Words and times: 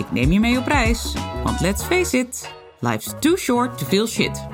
Ik 0.00 0.12
neem 0.12 0.32
je 0.32 0.40
mee 0.40 0.58
op 0.58 0.66
reis, 0.66 1.14
want 1.44 1.60
let's 1.60 1.82
face 1.82 2.18
it, 2.18 2.50
life's 2.78 3.14
too 3.18 3.36
short 3.36 3.78
to 3.78 3.86
feel 3.86 4.06
shit. 4.06 4.46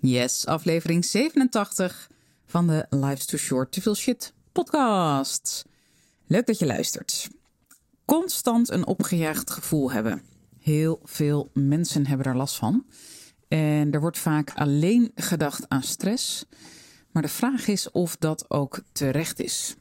Yes, 0.00 0.46
aflevering 0.46 1.04
87 1.04 2.10
van 2.46 2.66
de 2.66 2.86
Life's 2.90 3.26
Too 3.26 3.38
Short 3.38 3.72
to 3.72 3.80
Feel 3.80 3.94
Shit 3.94 4.32
podcast. 4.52 5.64
Leuk 6.26 6.46
dat 6.46 6.58
je 6.58 6.66
luistert. 6.66 7.28
Constant 8.04 8.70
een 8.70 8.86
opgejaagd 8.86 9.50
gevoel 9.50 9.92
hebben. 9.92 10.22
Heel 10.58 11.00
veel 11.04 11.50
mensen 11.52 12.06
hebben 12.06 12.26
daar 12.26 12.36
last 12.36 12.56
van. 12.56 12.86
En 13.48 13.92
er 13.92 14.00
wordt 14.00 14.18
vaak 14.18 14.52
alleen 14.54 15.12
gedacht 15.14 15.68
aan 15.68 15.82
stress. 15.82 16.44
Maar 17.10 17.22
de 17.22 17.28
vraag 17.28 17.66
is 17.66 17.90
of 17.90 18.16
dat 18.16 18.44
ook 18.50 18.80
terecht 18.92 19.40
is. 19.40 19.76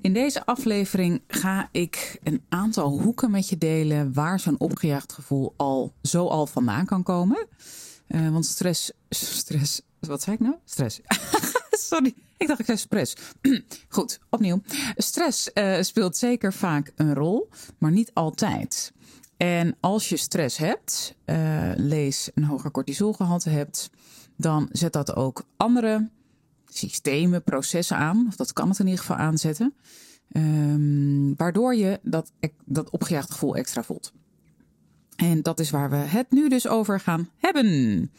In 0.00 0.12
deze 0.12 0.46
aflevering 0.46 1.22
ga 1.28 1.68
ik 1.72 2.18
een 2.22 2.42
aantal 2.48 3.00
hoeken 3.00 3.30
met 3.30 3.48
je 3.48 3.58
delen 3.58 4.12
waar 4.12 4.40
zo'n 4.40 4.60
opgejaagd 4.60 5.12
gevoel 5.12 5.54
al 5.56 5.92
zo 6.02 6.26
al 6.26 6.46
vandaan 6.46 6.86
kan 6.86 7.02
komen. 7.02 7.46
Uh, 8.08 8.30
want 8.30 8.46
stress, 8.46 8.92
stress, 9.08 9.80
wat 10.00 10.22
zei 10.22 10.36
ik 10.36 10.42
nou? 10.42 10.54
Stress. 10.64 11.00
Sorry, 11.90 12.14
ik 12.36 12.46
dacht 12.46 12.60
ik 12.60 12.66
zei 12.66 12.78
stress. 12.78 13.16
Goed, 13.88 14.18
opnieuw. 14.30 14.62
Stress 14.96 15.50
uh, 15.54 15.80
speelt 15.80 16.16
zeker 16.16 16.52
vaak 16.52 16.92
een 16.96 17.14
rol, 17.14 17.48
maar 17.78 17.90
niet 17.90 18.10
altijd. 18.14 18.92
En 19.36 19.76
als 19.80 20.08
je 20.08 20.16
stress 20.16 20.56
hebt, 20.56 21.14
uh, 21.26 21.70
lees 21.74 22.30
een 22.34 22.44
hoger 22.44 22.70
cortisolgehalte 22.70 23.50
hebt, 23.50 23.90
dan 24.36 24.68
zet 24.72 24.92
dat 24.92 25.16
ook 25.16 25.46
andere 25.56 26.08
systemen, 26.68 27.42
processen 27.42 27.96
aan. 27.96 28.24
Of 28.28 28.36
dat 28.36 28.52
kan 28.52 28.68
het 28.68 28.78
in 28.78 28.84
ieder 28.84 29.00
geval 29.00 29.16
aanzetten. 29.16 29.74
Um, 30.32 31.36
waardoor 31.36 31.74
je 31.74 32.00
dat, 32.02 32.32
dat 32.64 32.90
opgejaagd 32.90 33.30
gevoel 33.30 33.56
extra 33.56 33.82
voelt. 33.82 34.12
En 35.16 35.42
dat 35.42 35.60
is 35.60 35.70
waar 35.70 35.90
we 35.90 35.96
het 35.96 36.30
nu 36.30 36.48
dus 36.48 36.68
over 36.68 37.00
gaan 37.00 37.28
hebben. 37.38 38.10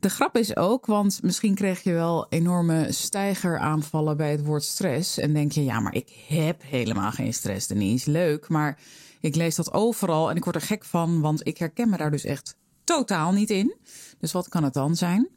De 0.00 0.10
grap 0.10 0.36
is 0.36 0.56
ook, 0.56 0.86
want 0.86 1.22
misschien 1.22 1.54
kreeg 1.54 1.82
je 1.82 1.92
wel 1.92 2.26
enorme 2.28 2.92
stijgeraanvallen 2.92 4.16
bij 4.16 4.30
het 4.30 4.44
woord 4.44 4.64
stress. 4.64 5.18
En 5.18 5.32
denk 5.32 5.52
je, 5.52 5.64
ja, 5.64 5.80
maar 5.80 5.94
ik 5.94 6.24
heb 6.28 6.62
helemaal 6.64 7.10
geen 7.10 7.34
stress, 7.34 7.66
Denise. 7.66 8.10
Leuk, 8.10 8.48
maar 8.48 8.78
ik 9.20 9.34
lees 9.34 9.54
dat 9.54 9.72
overal 9.72 10.30
en 10.30 10.36
ik 10.36 10.44
word 10.44 10.56
er 10.56 10.62
gek 10.62 10.84
van, 10.84 11.20
want 11.20 11.46
ik 11.46 11.58
herken 11.58 11.90
me 11.90 11.96
daar 11.96 12.10
dus 12.10 12.24
echt 12.24 12.56
totaal 12.84 13.32
niet 13.32 13.50
in. 13.50 13.76
Dus 14.18 14.32
wat 14.32 14.48
kan 14.48 14.64
het 14.64 14.72
dan 14.72 14.96
zijn? 14.96 15.28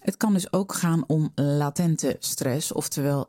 Het 0.00 0.16
kan 0.16 0.32
dus 0.32 0.52
ook 0.52 0.74
gaan 0.74 1.04
om 1.06 1.32
latente 1.34 2.16
stress, 2.18 2.72
oftewel 2.72 3.28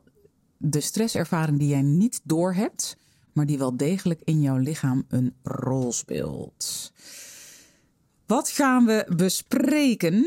de 0.56 0.80
stresservaring 0.80 1.58
die 1.58 1.68
jij 1.68 1.82
niet 1.82 2.20
doorhebt, 2.24 2.96
maar 3.32 3.46
die 3.46 3.58
wel 3.58 3.76
degelijk 3.76 4.20
in 4.24 4.40
jouw 4.40 4.56
lichaam 4.56 5.04
een 5.08 5.34
rol 5.42 5.92
speelt. 5.92 6.92
Wat 8.26 8.50
gaan 8.50 8.84
we 8.84 9.06
bespreken? 9.16 10.26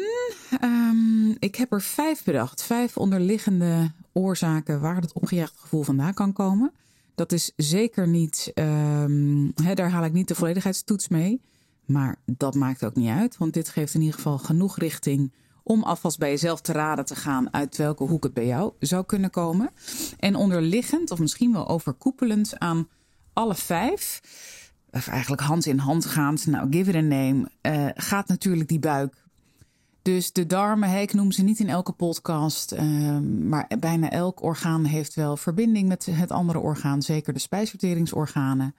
Um, 0.61 1.35
ik 1.39 1.55
heb 1.55 1.71
er 1.71 1.81
vijf 1.81 2.23
bedacht. 2.23 2.63
Vijf 2.63 2.97
onderliggende 2.97 3.91
oorzaken 4.13 4.81
waar 4.81 5.01
het 5.01 5.13
opgejaagd 5.13 5.57
gevoel 5.57 5.83
vandaan 5.83 6.13
kan 6.13 6.33
komen. 6.33 6.71
Dat 7.15 7.31
is 7.31 7.51
zeker 7.55 8.07
niet, 8.07 8.51
um, 8.55 9.53
daar 9.53 9.89
haal 9.89 10.03
ik 10.03 10.13
niet 10.13 10.27
de 10.27 10.35
volledigheidstoets 10.35 11.07
mee. 11.07 11.41
Maar 11.85 12.15
dat 12.25 12.55
maakt 12.55 12.85
ook 12.85 12.95
niet 12.95 13.09
uit, 13.09 13.37
want 13.37 13.53
dit 13.53 13.69
geeft 13.69 13.93
in 13.93 13.99
ieder 13.99 14.15
geval 14.15 14.37
genoeg 14.37 14.77
richting 14.77 15.33
om 15.67 15.83
alvast 15.83 16.17
bij 16.17 16.29
jezelf 16.29 16.61
te 16.61 16.71
raden 16.71 17.05
te 17.05 17.15
gaan 17.15 17.53
uit 17.53 17.77
welke 17.77 18.03
hoek 18.03 18.23
het 18.23 18.33
bij 18.33 18.45
jou 18.45 18.73
zou 18.79 19.05
kunnen 19.05 19.29
komen. 19.29 19.69
En 20.19 20.35
onderliggend, 20.35 21.11
of 21.11 21.19
misschien 21.19 21.53
wel 21.53 21.67
overkoepelend 21.67 22.59
aan 22.59 22.87
alle 23.33 23.55
vijf, 23.55 24.21
of 24.91 25.07
eigenlijk 25.07 25.41
hand 25.41 25.65
in 25.65 25.77
hand 25.77 26.05
gaand, 26.05 26.45
nou 26.45 26.67
give 26.71 26.89
it 26.89 26.95
a 26.95 27.01
name, 27.01 27.49
uh, 27.61 27.87
gaat 27.93 28.27
natuurlijk 28.27 28.69
die 28.69 28.79
buik. 28.79 29.23
Dus 30.01 30.31
de 30.31 30.45
darmen, 30.45 30.89
hey, 30.89 31.01
ik 31.01 31.13
noem 31.13 31.31
ze 31.31 31.43
niet 31.43 31.59
in 31.59 31.69
elke 31.69 31.91
podcast, 31.91 32.73
uh, 32.73 33.17
maar 33.19 33.71
bijna 33.79 34.09
elk 34.09 34.43
orgaan 34.43 34.83
heeft 34.83 35.13
wel 35.13 35.37
verbinding 35.37 35.87
met 35.87 36.05
het 36.11 36.31
andere 36.31 36.59
orgaan. 36.59 37.01
Zeker 37.01 37.33
de 37.33 37.39
spijsverteringsorganen, 37.39 38.75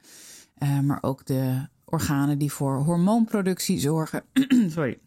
uh, 0.59 0.81
maar 0.81 0.99
ook 1.01 1.25
de 1.25 1.69
organen 1.85 2.39
die 2.39 2.53
voor 2.53 2.77
hormoonproductie 2.77 3.81
zorgen. 3.81 4.25
Sorry. 4.69 4.99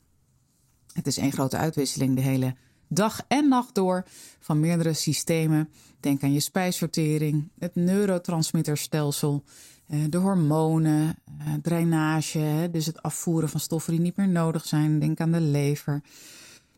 Het 0.99 1.07
is 1.07 1.17
één 1.17 1.31
grote 1.31 1.57
uitwisseling 1.57 2.15
de 2.15 2.21
hele 2.21 2.55
dag 2.87 3.21
en 3.27 3.47
nacht 3.47 3.75
door 3.75 4.05
van 4.39 4.59
meerdere 4.59 4.93
systemen. 4.93 5.69
Denk 5.99 6.23
aan 6.23 6.33
je 6.33 6.39
spijsvertering, 6.39 7.49
het 7.59 7.75
neurotransmitterstelsel, 7.75 9.43
eh, 9.87 9.99
de 10.09 10.17
hormonen, 10.17 11.15
eh, 11.37 11.53
drainage, 11.61 12.69
dus 12.71 12.85
het 12.85 13.01
afvoeren 13.01 13.49
van 13.49 13.59
stoffen 13.59 13.93
die 13.93 14.01
niet 14.01 14.15
meer 14.15 14.27
nodig 14.27 14.65
zijn. 14.65 14.99
Denk 14.99 15.19
aan 15.19 15.31
de 15.31 15.41
lever. 15.41 16.01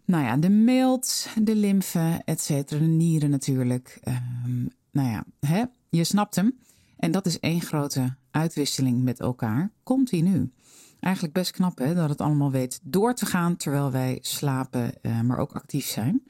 Nou 0.06 0.24
ja, 0.24 0.38
de 0.38 0.50
milt, 0.50 1.28
de 1.42 1.56
lymfe, 1.56 2.22
et 2.26 2.42
cetera, 2.42 2.80
de 2.80 2.86
nieren 2.86 3.30
natuurlijk. 3.30 4.00
Um, 4.08 4.70
nou 4.92 5.10
ja, 5.10 5.26
hè, 5.40 5.64
je 5.90 6.04
snapt 6.04 6.36
hem. 6.36 6.58
En 6.98 7.12
dat 7.12 7.26
is 7.26 7.40
één 7.40 7.62
grote 7.62 8.16
uitwisseling 8.32 9.04
met 9.04 9.20
elkaar, 9.20 9.72
continu. 9.84 10.52
Eigenlijk 11.02 11.34
best 11.34 11.52
knap 11.52 11.78
hè, 11.78 11.94
dat 11.96 12.10
het 12.10 12.22
allemaal 12.22 12.52
weet 12.52 12.80
door 12.84 13.14
te 13.14 13.26
gaan 13.26 13.56
terwijl 13.56 13.92
wij 13.92 14.20
slapen, 14.22 14.94
uh, 15.02 15.22
maar 15.22 15.38
ook 15.38 15.52
actief 15.52 15.86
zijn. 15.86 16.24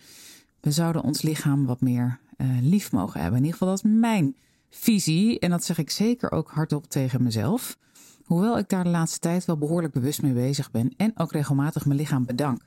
We 0.59 0.71
zouden 0.71 1.03
ons 1.03 1.21
lichaam 1.21 1.65
wat 1.65 1.81
meer 1.81 2.19
uh, 2.37 2.47
lief 2.61 2.91
mogen 2.91 3.21
hebben. 3.21 3.39
In 3.39 3.45
ieder 3.45 3.59
geval, 3.59 3.75
dat 3.75 3.85
is 3.85 3.91
mijn 3.99 4.35
visie. 4.69 5.39
En 5.39 5.49
dat 5.49 5.63
zeg 5.63 5.77
ik 5.77 5.89
zeker 5.89 6.31
ook 6.31 6.51
hardop 6.51 6.89
tegen 6.89 7.23
mezelf. 7.23 7.77
Hoewel 8.25 8.57
ik 8.57 8.69
daar 8.69 8.83
de 8.83 8.89
laatste 8.89 9.19
tijd 9.19 9.45
wel 9.45 9.57
behoorlijk 9.57 9.93
bewust 9.93 10.21
mee 10.21 10.33
bezig 10.33 10.71
ben 10.71 10.93
en 10.97 11.11
ook 11.15 11.31
regelmatig 11.31 11.85
mijn 11.85 11.99
lichaam 11.99 12.25
bedank. 12.25 12.61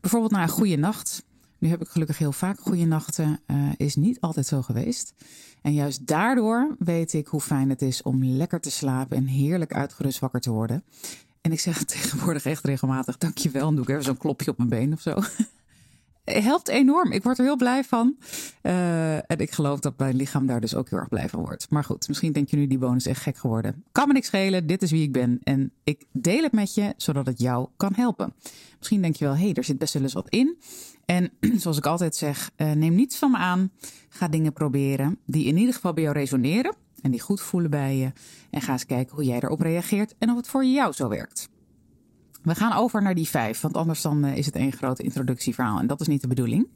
Bijvoorbeeld 0.00 0.32
na 0.32 0.42
een 0.42 0.48
goede 0.48 0.76
nacht. 0.76 1.24
Nu 1.58 1.68
heb 1.68 1.80
ik 1.80 1.88
gelukkig 1.88 2.18
heel 2.18 2.32
vaak 2.32 2.60
goede 2.60 2.84
nachten. 2.84 3.40
Uh, 3.46 3.56
is 3.76 3.96
niet 3.96 4.20
altijd 4.20 4.46
zo 4.46 4.62
geweest. 4.62 5.14
En 5.62 5.74
juist 5.74 6.06
daardoor 6.06 6.76
weet 6.78 7.12
ik 7.12 7.26
hoe 7.26 7.40
fijn 7.40 7.68
het 7.68 7.82
is 7.82 8.02
om 8.02 8.24
lekker 8.24 8.60
te 8.60 8.70
slapen 8.70 9.16
en 9.16 9.26
heerlijk 9.26 9.74
uitgerust 9.74 10.18
wakker 10.18 10.40
te 10.40 10.50
worden. 10.50 10.84
En 11.40 11.52
ik 11.52 11.60
zeg 11.60 11.84
tegenwoordig 11.94 12.44
echt 12.44 12.64
regelmatig. 12.64 13.18
Dankjewel. 13.18 13.64
Dan 13.64 13.74
doe 13.74 13.84
ik 13.84 13.90
even 13.90 14.04
zo'n 14.04 14.16
klopje 14.16 14.50
op 14.50 14.56
mijn 14.56 14.68
been 14.68 14.92
of 14.92 15.00
zo. 15.00 15.14
helpt 16.24 16.68
enorm. 16.68 17.12
Ik 17.12 17.22
word 17.22 17.38
er 17.38 17.44
heel 17.44 17.56
blij 17.56 17.84
van. 17.84 18.16
Uh, 18.62 19.14
en 19.14 19.38
ik 19.38 19.50
geloof 19.50 19.80
dat 19.80 19.98
mijn 19.98 20.16
lichaam 20.16 20.46
daar 20.46 20.60
dus 20.60 20.74
ook 20.74 20.90
heel 20.90 20.98
erg 20.98 21.08
blij 21.08 21.28
van 21.28 21.40
wordt. 21.40 21.70
Maar 21.70 21.84
goed, 21.84 22.08
misschien 22.08 22.32
denk 22.32 22.48
je 22.48 22.56
nu 22.56 22.66
die 22.66 22.78
bonus 22.78 23.06
echt 23.06 23.22
gek 23.22 23.36
geworden. 23.36 23.84
Kan 23.92 24.06
me 24.08 24.12
niks 24.12 24.26
schelen. 24.26 24.66
Dit 24.66 24.82
is 24.82 24.90
wie 24.90 25.02
ik 25.02 25.12
ben. 25.12 25.38
En 25.42 25.72
ik 25.84 26.04
deel 26.12 26.42
het 26.42 26.52
met 26.52 26.74
je, 26.74 26.94
zodat 26.96 27.26
het 27.26 27.40
jou 27.40 27.68
kan 27.76 27.92
helpen. 27.94 28.34
Misschien 28.78 29.02
denk 29.02 29.16
je 29.16 29.24
wel, 29.24 29.34
hé, 29.36 29.44
hey, 29.44 29.54
er 29.54 29.64
zit 29.64 29.78
best 29.78 29.94
wel 29.94 30.02
eens 30.02 30.12
wat 30.12 30.28
in. 30.28 30.58
En 31.04 31.30
zoals 31.60 31.76
ik 31.76 31.86
altijd 31.86 32.16
zeg, 32.16 32.50
uh, 32.56 32.72
neem 32.72 32.94
niets 32.94 33.16
van 33.16 33.30
me 33.30 33.36
aan. 33.36 33.70
Ga 34.08 34.28
dingen 34.28 34.52
proberen 34.52 35.18
die 35.26 35.44
in 35.44 35.56
ieder 35.56 35.74
geval 35.74 35.92
bij 35.92 36.02
jou 36.02 36.14
resoneren 36.16 36.74
en 37.02 37.10
die 37.10 37.20
goed 37.20 37.40
voelen 37.40 37.70
bij 37.70 37.96
je. 37.96 38.12
En 38.50 38.60
ga 38.60 38.72
eens 38.72 38.86
kijken 38.86 39.14
hoe 39.14 39.24
jij 39.24 39.40
erop 39.40 39.60
reageert 39.60 40.14
en 40.18 40.30
of 40.30 40.36
het 40.36 40.48
voor 40.48 40.64
jou 40.64 40.92
zo 40.92 41.08
werkt. 41.08 41.48
We 42.42 42.54
gaan 42.54 42.72
over 42.72 43.02
naar 43.02 43.14
die 43.14 43.28
vijf, 43.28 43.60
want 43.60 43.74
anders 43.76 44.02
dan 44.02 44.24
eh, 44.24 44.36
is 44.36 44.46
het 44.46 44.54
één 44.54 44.72
grote 44.72 45.02
introductieverhaal 45.02 45.78
en 45.78 45.86
dat 45.86 46.00
is 46.00 46.06
niet 46.06 46.20
de 46.20 46.28
bedoeling. 46.28 46.68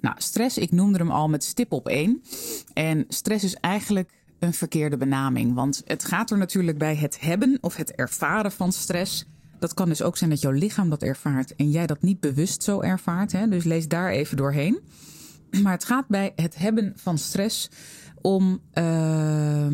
Nou, 0.00 0.14
stress, 0.18 0.58
ik 0.58 0.72
noemde 0.72 0.98
hem 0.98 1.10
al 1.10 1.28
met 1.28 1.44
stip 1.44 1.72
op 1.72 1.88
één. 1.88 2.22
En 2.72 3.04
stress 3.08 3.44
is 3.44 3.54
eigenlijk 3.54 4.10
een 4.38 4.52
verkeerde 4.52 4.96
benaming, 4.96 5.54
want 5.54 5.82
het 5.84 6.04
gaat 6.04 6.30
er 6.30 6.38
natuurlijk 6.38 6.78
bij 6.78 6.96
het 6.96 7.20
hebben 7.20 7.58
of 7.60 7.76
het 7.76 7.92
ervaren 7.92 8.52
van 8.52 8.72
stress. 8.72 9.26
Dat 9.58 9.74
kan 9.74 9.88
dus 9.88 10.02
ook 10.02 10.16
zijn 10.16 10.30
dat 10.30 10.40
jouw 10.40 10.52
lichaam 10.52 10.90
dat 10.90 11.02
ervaart 11.02 11.54
en 11.54 11.70
jij 11.70 11.86
dat 11.86 12.02
niet 12.02 12.20
bewust 12.20 12.62
zo 12.62 12.80
ervaart. 12.80 13.32
Hè? 13.32 13.48
Dus 13.48 13.64
lees 13.64 13.88
daar 13.88 14.10
even 14.10 14.36
doorheen. 14.36 14.80
Maar 15.62 15.72
het 15.72 15.84
gaat 15.84 16.08
bij 16.08 16.32
het 16.36 16.56
hebben 16.56 16.92
van 16.96 17.18
stress 17.18 17.68
om 18.26 18.60
uh, 18.74 19.68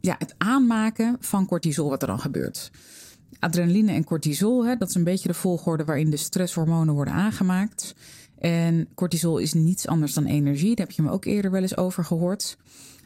ja, 0.00 0.14
het 0.18 0.34
aanmaken 0.38 1.16
van 1.20 1.46
cortisol, 1.46 1.88
wat 1.88 2.02
er 2.02 2.08
dan 2.08 2.20
gebeurt. 2.20 2.70
Adrenaline 3.38 3.92
en 3.92 4.04
cortisol, 4.04 4.66
hè, 4.66 4.76
dat 4.76 4.88
is 4.88 4.94
een 4.94 5.04
beetje 5.04 5.28
de 5.28 5.34
volgorde 5.34 5.84
waarin 5.84 6.10
de 6.10 6.16
stresshormonen 6.16 6.94
worden 6.94 7.14
aangemaakt. 7.14 7.94
En 8.38 8.88
cortisol 8.94 9.38
is 9.38 9.52
niets 9.52 9.86
anders 9.86 10.14
dan 10.14 10.24
energie. 10.24 10.76
Daar 10.76 10.86
heb 10.86 10.96
je 10.96 11.02
me 11.02 11.10
ook 11.10 11.24
eerder 11.24 11.50
wel 11.50 11.62
eens 11.62 11.76
over 11.76 12.04
gehoord. 12.04 12.56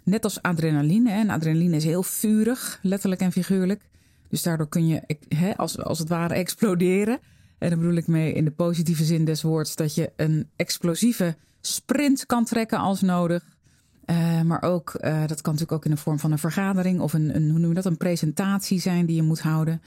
Net 0.05 0.25
als 0.25 0.43
adrenaline. 0.43 1.11
En 1.11 1.31
adrenaline 1.31 1.77
is 1.77 1.85
heel 1.85 2.03
vurig, 2.03 2.79
letterlijk 2.83 3.21
en 3.21 3.33
figuurlijk. 3.33 3.89
Dus 4.29 4.43
daardoor 4.43 4.69
kun 4.69 4.87
je 4.87 5.03
hè, 5.29 5.57
als, 5.57 5.79
als 5.79 5.99
het 5.99 6.09
ware 6.09 6.35
exploderen. 6.35 7.19
En 7.59 7.71
dan 7.71 7.79
bedoel 7.79 7.97
ik 7.97 8.07
mee 8.07 8.33
in 8.33 8.45
de 8.45 8.51
positieve 8.51 9.05
zin 9.05 9.25
des 9.25 9.43
woords 9.43 9.77
dat 9.77 9.95
je 9.95 10.13
een 10.17 10.49
explosieve 10.57 11.37
sprint 11.61 12.27
kan 12.27 12.45
trekken 12.45 12.79
als 12.79 13.01
nodig. 13.01 13.54
Uh, 14.07 14.43
maar 14.43 14.63
ook, 14.63 14.95
uh, 15.01 15.27
dat 15.27 15.41
kan 15.41 15.53
natuurlijk 15.53 15.73
ook 15.73 15.85
in 15.85 15.91
de 15.91 15.97
vorm 15.97 16.19
van 16.19 16.33
een 16.33 16.39
vergadering 16.39 17.01
of 17.01 17.13
een, 17.13 17.37
een 17.37 17.51
hoe 17.51 17.59
noem 17.59 17.69
je 17.69 17.75
dat, 17.75 17.85
een 17.85 17.97
presentatie 17.97 18.81
zijn 18.81 19.07
die 19.07 19.17
je 19.17 19.23
moet 19.23 19.41
houden. 19.41 19.83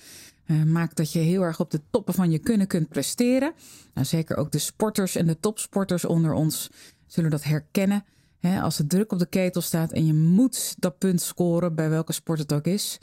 Uh, 0.46 0.64
maakt 0.64 0.98
dat 0.98 1.12
je 1.12 1.19
heel 1.19 1.42
erg 1.42 1.60
op 1.60 1.72
de 1.72 1.81
toppen 1.90 2.14
van 2.14 2.31
je 2.31 2.40
kunnen 2.40 2.68
kunt 2.68 2.90
presteren. 2.90 3.54
Nou, 3.94 4.08
zeker 4.08 4.38
ook 4.38 4.52
de 4.52 4.60
sporters 4.60 5.16
en 5.16 5.28
de 5.28 5.40
topsporters 5.40 6.06
onder 6.06 6.34
ons 6.34 6.69
zullen 7.06 7.30
dat 7.30 7.44
herkennen. 7.44 8.06
He, 8.40 8.62
als 8.62 8.78
de 8.78 8.88
druk 8.88 9.12
op 9.12 9.19
de 9.19 9.25
ketel 9.25 9.62
staat 9.62 9.92
en 9.92 10.06
je 10.06 10.14
moet 10.14 10.75
dat 10.80 10.98
punt 10.98 11.22
scoren, 11.22 11.75
bij 11.75 11.90
welke 11.90 12.13
sport 12.13 12.40
het 12.40 12.54
ook 12.54 12.66
is, 12.66 12.98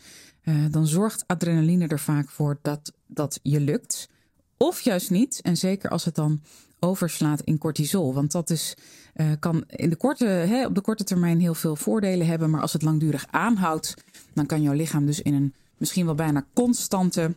dan 0.71 0.87
zorgt 0.87 1.25
adrenaline 1.27 1.87
er 1.87 2.01
vaak 2.01 2.31
voor 2.31 2.59
dat 2.63 2.93
dat 3.07 3.41
je 3.43 3.61
lukt. 3.61 4.09
Of 4.57 4.81
juist 4.81 5.11
niet. 5.11 5.41
En 5.43 5.57
zeker 5.57 5.91
als 5.91 6.05
het 6.05 6.15
dan 6.15 6.43
overslaat 6.85 7.41
in 7.41 7.59
cortisol. 7.59 8.15
Want 8.15 8.33
dat 8.33 8.51
is, 8.51 8.75
uh, 9.17 9.33
kan 9.39 9.65
in 9.67 9.91
de 9.91 9.97
korte, 9.97 10.25
hè, 10.25 10.67
op 10.67 10.75
de 10.75 10.81
korte 10.81 11.05
termijn 11.05 11.41
heel 11.41 11.55
veel 11.55 11.77
voordelen 11.77 12.27
hebben. 12.27 12.51
Maar 12.51 12.61
als 12.61 12.73
het 12.73 12.83
langdurig 12.83 13.27
aanhoudt, 13.31 13.95
dan 14.35 14.47
kan 14.47 14.63
jouw 14.63 14.73
lichaam 14.73 15.07
dus 15.07 15.23
in 15.23 15.35
een 15.35 15.55
misschien 15.77 16.05
wel 16.05 16.15
bijna 16.15 16.47
constante 16.53 17.35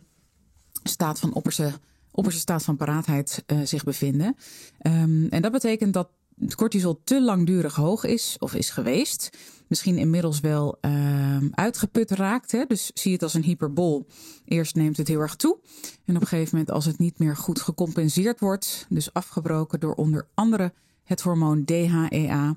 staat 0.82 1.18
van 1.18 1.32
opperste, 1.32 1.72
opperste 2.10 2.40
staat 2.40 2.62
van 2.62 2.76
paraatheid 2.76 3.44
uh, 3.46 3.60
zich 3.64 3.84
bevinden. 3.84 4.36
Um, 4.82 5.28
en 5.28 5.42
dat 5.42 5.52
betekent 5.52 5.92
dat 5.92 6.08
het 6.40 6.54
cortisol 6.54 7.00
te 7.04 7.22
langdurig 7.22 7.74
hoog 7.74 8.04
is 8.04 8.36
of 8.38 8.54
is 8.54 8.70
geweest, 8.70 9.30
misschien 9.66 9.98
inmiddels 9.98 10.40
wel 10.40 10.78
uh, 10.80 11.36
uitgeput 11.50 12.10
raakt. 12.10 12.52
Hè? 12.52 12.64
Dus 12.64 12.90
zie 12.94 13.12
het 13.12 13.22
als 13.22 13.34
een 13.34 13.42
hyperbol. 13.42 14.06
Eerst 14.44 14.74
neemt 14.74 14.96
het 14.96 15.08
heel 15.08 15.20
erg 15.20 15.36
toe. 15.36 15.58
En 16.04 16.16
op 16.16 16.20
een 16.20 16.26
gegeven 16.26 16.58
moment, 16.58 16.74
als 16.74 16.84
het 16.84 16.98
niet 16.98 17.18
meer 17.18 17.36
goed 17.36 17.60
gecompenseerd 17.60 18.40
wordt, 18.40 18.86
dus 18.88 19.12
afgebroken 19.12 19.80
door 19.80 19.94
onder 19.94 20.28
andere 20.34 20.72
het 21.04 21.20
hormoon 21.20 21.64
DHEA. 21.64 22.56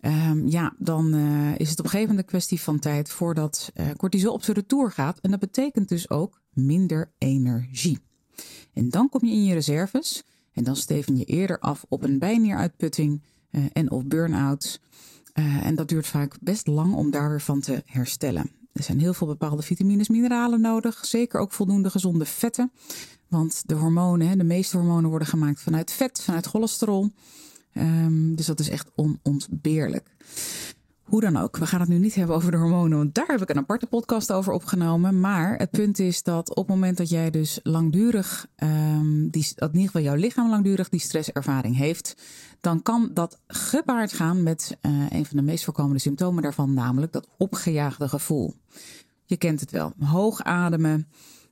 Um, 0.00 0.48
ja, 0.48 0.74
dan 0.78 1.14
uh, 1.14 1.58
is 1.58 1.70
het 1.70 1.78
op 1.78 1.84
een 1.84 1.90
gegeven 1.90 2.08
moment 2.08 2.26
kwestie 2.26 2.60
van 2.60 2.78
tijd 2.78 3.08
voordat 3.08 3.72
uh, 3.74 3.90
cortisol 3.96 4.32
op 4.32 4.42
zijn 4.42 4.56
retour 4.56 4.92
gaat. 4.92 5.18
En 5.18 5.30
dat 5.30 5.40
betekent 5.40 5.88
dus 5.88 6.10
ook 6.10 6.40
minder 6.52 7.12
energie. 7.18 7.98
En 8.72 8.88
dan 8.88 9.08
kom 9.08 9.24
je 9.24 9.32
in 9.32 9.44
je 9.44 9.54
reserves. 9.54 10.24
En 10.54 10.64
dan 10.64 10.76
steven 10.76 11.16
je 11.16 11.24
eerder 11.24 11.58
af 11.58 11.84
op 11.88 12.02
een 12.02 12.18
bijnieruitputting 12.18 13.22
uh, 13.50 13.64
en 13.72 13.90
of 13.90 14.04
burn-out. 14.04 14.80
Uh, 15.34 15.66
en 15.66 15.74
dat 15.74 15.88
duurt 15.88 16.06
vaak 16.06 16.36
best 16.40 16.66
lang 16.66 16.94
om 16.94 17.10
daar 17.10 17.28
weer 17.28 17.40
van 17.40 17.60
te 17.60 17.82
herstellen. 17.86 18.50
Er 18.72 18.82
zijn 18.82 19.00
heel 19.00 19.14
veel 19.14 19.26
bepaalde 19.26 19.62
vitamines, 19.62 20.08
mineralen 20.08 20.60
nodig. 20.60 21.04
Zeker 21.04 21.40
ook 21.40 21.52
voldoende 21.52 21.90
gezonde 21.90 22.24
vetten. 22.24 22.72
Want 23.28 23.62
de 23.66 23.74
hormonen, 23.74 24.38
de 24.38 24.44
meeste 24.44 24.76
hormonen 24.76 25.10
worden 25.10 25.28
gemaakt 25.28 25.60
vanuit 25.60 25.92
vet, 25.92 26.22
vanuit 26.22 26.46
cholesterol. 26.46 27.10
Um, 27.74 28.34
dus 28.36 28.46
dat 28.46 28.60
is 28.60 28.68
echt 28.68 28.90
onontbeerlijk. 28.94 30.16
Hoe 31.14 31.22
dan 31.22 31.36
ook, 31.36 31.56
we 31.56 31.66
gaan 31.66 31.80
het 31.80 31.88
nu 31.88 31.98
niet 31.98 32.14
hebben 32.14 32.36
over 32.36 32.50
de 32.50 32.56
hormonen, 32.56 32.98
want 32.98 33.14
daar 33.14 33.26
heb 33.26 33.42
ik 33.42 33.50
een 33.50 33.58
aparte 33.58 33.86
podcast 33.86 34.32
over 34.32 34.52
opgenomen. 34.52 35.20
Maar 35.20 35.56
het 35.56 35.70
punt 35.70 35.98
is 35.98 36.22
dat 36.22 36.50
op 36.50 36.56
het 36.56 36.66
moment 36.66 36.96
dat 36.96 37.08
jij 37.08 37.30
dus 37.30 37.60
langdurig, 37.62 38.46
um, 38.56 39.30
die, 39.30 39.52
dat 39.54 39.68
in 39.68 39.74
ieder 39.74 39.90
geval 39.90 40.02
jouw 40.02 40.14
lichaam 40.14 40.48
langdurig 40.48 40.88
die 40.88 41.00
stresservaring 41.00 41.76
heeft, 41.76 42.16
dan 42.60 42.82
kan 42.82 43.10
dat 43.12 43.38
gepaard 43.46 44.12
gaan 44.12 44.42
met 44.42 44.76
uh, 44.82 45.06
een 45.10 45.26
van 45.26 45.36
de 45.36 45.42
meest 45.42 45.64
voorkomende 45.64 46.00
symptomen 46.00 46.42
daarvan, 46.42 46.74
namelijk 46.74 47.12
dat 47.12 47.28
opgejaagde 47.38 48.08
gevoel. 48.08 48.54
Je 49.24 49.36
kent 49.36 49.60
het 49.60 49.70
wel, 49.70 49.92
hoog 49.98 50.42
ademen. 50.42 51.08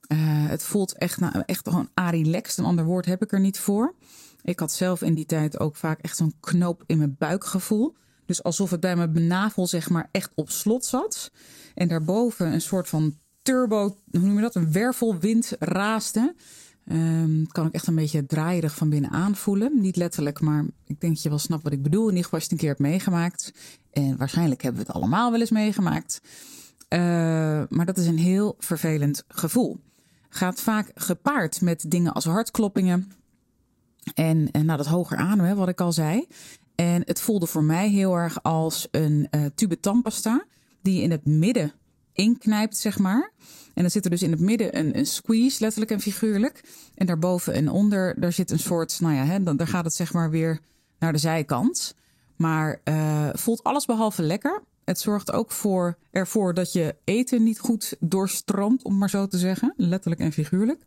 Uh, 0.09 0.19
het 0.49 0.63
voelt 0.63 0.99
echt, 0.99 1.21
nou, 1.21 1.43
echt 1.47 1.69
gewoon 1.69 1.89
relaxed. 1.95 2.59
Een 2.59 2.65
ander 2.65 2.85
woord 2.85 3.07
heb 3.07 3.23
ik 3.23 3.33
er 3.33 3.41
niet 3.41 3.59
voor. 3.59 3.95
Ik 4.43 4.61
had 4.61 4.73
zelf 4.73 5.03
in 5.03 5.15
die 5.15 5.27
tijd 5.27 5.61
ook 5.61 5.77
vaak 5.77 6.01
echt 6.01 6.17
zo'n 6.17 6.35
knoop 6.41 6.83
in 6.87 6.99
mijn 6.99 7.17
buikgevoel. 7.19 7.95
Dus 8.33 8.43
alsof 8.43 8.71
het 8.71 8.81
bij 8.81 8.97
mijn 8.97 9.27
navel 9.27 9.67
zeg 9.67 9.91
maar 9.91 10.09
echt 10.11 10.31
op 10.35 10.51
slot 10.51 10.85
zat. 10.85 11.31
En 11.75 11.89
daarboven 11.89 12.53
een 12.53 12.61
soort 12.61 12.89
van 12.89 13.19
turbo, 13.43 13.97
hoe 14.11 14.21
noem 14.21 14.35
je 14.35 14.41
dat? 14.41 14.55
Een 14.55 14.73
wervelwind 14.73 15.57
raaste. 15.59 16.35
Um, 16.93 17.47
kan 17.47 17.67
ik 17.67 17.73
echt 17.73 17.87
een 17.87 17.95
beetje 17.95 18.27
draaierig 18.27 18.75
van 18.75 18.89
binnen 18.89 19.11
aanvoelen. 19.11 19.81
Niet 19.81 19.97
letterlijk, 19.97 20.41
maar 20.41 20.65
ik 20.87 21.01
denk 21.01 21.17
je 21.17 21.29
wel 21.29 21.39
snapt 21.39 21.63
wat 21.63 21.73
ik 21.73 21.83
bedoel. 21.83 22.03
In 22.03 22.09
ieder 22.09 22.25
geval 22.25 22.39
als 22.39 22.49
je 22.49 22.55
het 22.55 22.63
een 22.63 22.69
keer 22.69 22.77
hebt 22.77 22.93
meegemaakt. 22.93 23.53
En 23.91 24.17
waarschijnlijk 24.17 24.63
hebben 24.63 24.81
we 24.81 24.87
het 24.87 24.97
allemaal 24.97 25.31
wel 25.31 25.41
eens 25.41 25.51
meegemaakt. 25.51 26.21
Uh, 26.89 26.99
maar 27.69 27.87
dat 27.87 27.99
is 27.99 28.07
een 28.07 28.19
heel 28.19 28.57
vervelend 28.59 29.25
gevoel. 29.29 29.81
Gaat 30.29 30.61
vaak 30.61 30.91
gepaard 30.95 31.61
met 31.61 31.85
dingen 31.91 32.13
als 32.13 32.25
hartkloppingen. 32.25 33.13
En, 34.15 34.51
en 34.51 34.67
nou, 34.67 34.77
dat 34.77 34.87
hoger 34.87 35.17
ademen, 35.17 35.57
wat 35.57 35.69
ik 35.69 35.81
al 35.81 35.93
zei. 35.93 36.27
En 36.75 37.03
het 37.05 37.21
voelde 37.21 37.47
voor 37.47 37.65
mij 37.65 37.89
heel 37.89 38.15
erg 38.15 38.43
als 38.43 38.89
een 38.91 39.29
uh, 39.31 39.45
tube 39.55 39.81
tandpasta 39.81 40.45
die 40.83 40.97
je 40.97 41.03
in 41.03 41.11
het 41.11 41.27
midden 41.27 41.73
inknijpt, 42.13 42.77
zeg 42.77 42.99
maar. 42.99 43.33
En 43.75 43.83
dan 43.83 43.91
zit 43.91 44.05
er 44.05 44.11
dus 44.11 44.23
in 44.23 44.31
het 44.31 44.41
midden 44.41 44.79
een, 44.79 44.99
een 44.99 45.07
squeeze, 45.07 45.61
letterlijk 45.61 45.91
en 45.91 46.01
figuurlijk. 46.01 46.65
En 46.95 47.07
daarboven 47.07 47.53
en 47.53 47.69
onder, 47.69 48.21
daar 48.21 48.33
zit 48.33 48.51
een 48.51 48.59
soort, 48.59 49.01
nou 49.01 49.15
ja, 49.15 49.25
hè, 49.25 49.43
dan, 49.43 49.57
daar 49.57 49.67
gaat 49.67 49.85
het 49.85 49.95
zeg 49.95 50.13
maar 50.13 50.31
weer 50.31 50.61
naar 50.99 51.13
de 51.13 51.19
zijkant. 51.19 51.95
Maar 52.37 52.81
uh, 52.85 53.29
voelt 53.33 53.63
alles 53.63 53.85
behalve 53.85 54.23
lekker. 54.23 54.63
Het 54.85 55.01
zorgt 55.01 55.33
ook 55.33 55.53
voor, 55.53 55.99
ervoor 56.11 56.55
dat 56.55 56.73
je 56.73 56.97
eten 57.05 57.43
niet 57.43 57.59
goed 57.59 57.97
doorstroomt, 58.01 58.85
om 58.85 58.99
maar 58.99 59.11
zo 59.11 59.27
te 59.27 59.39
zeggen. 59.39 59.75
Letterlijk 59.77 60.21
en 60.21 60.33
figuurlijk. 60.33 60.85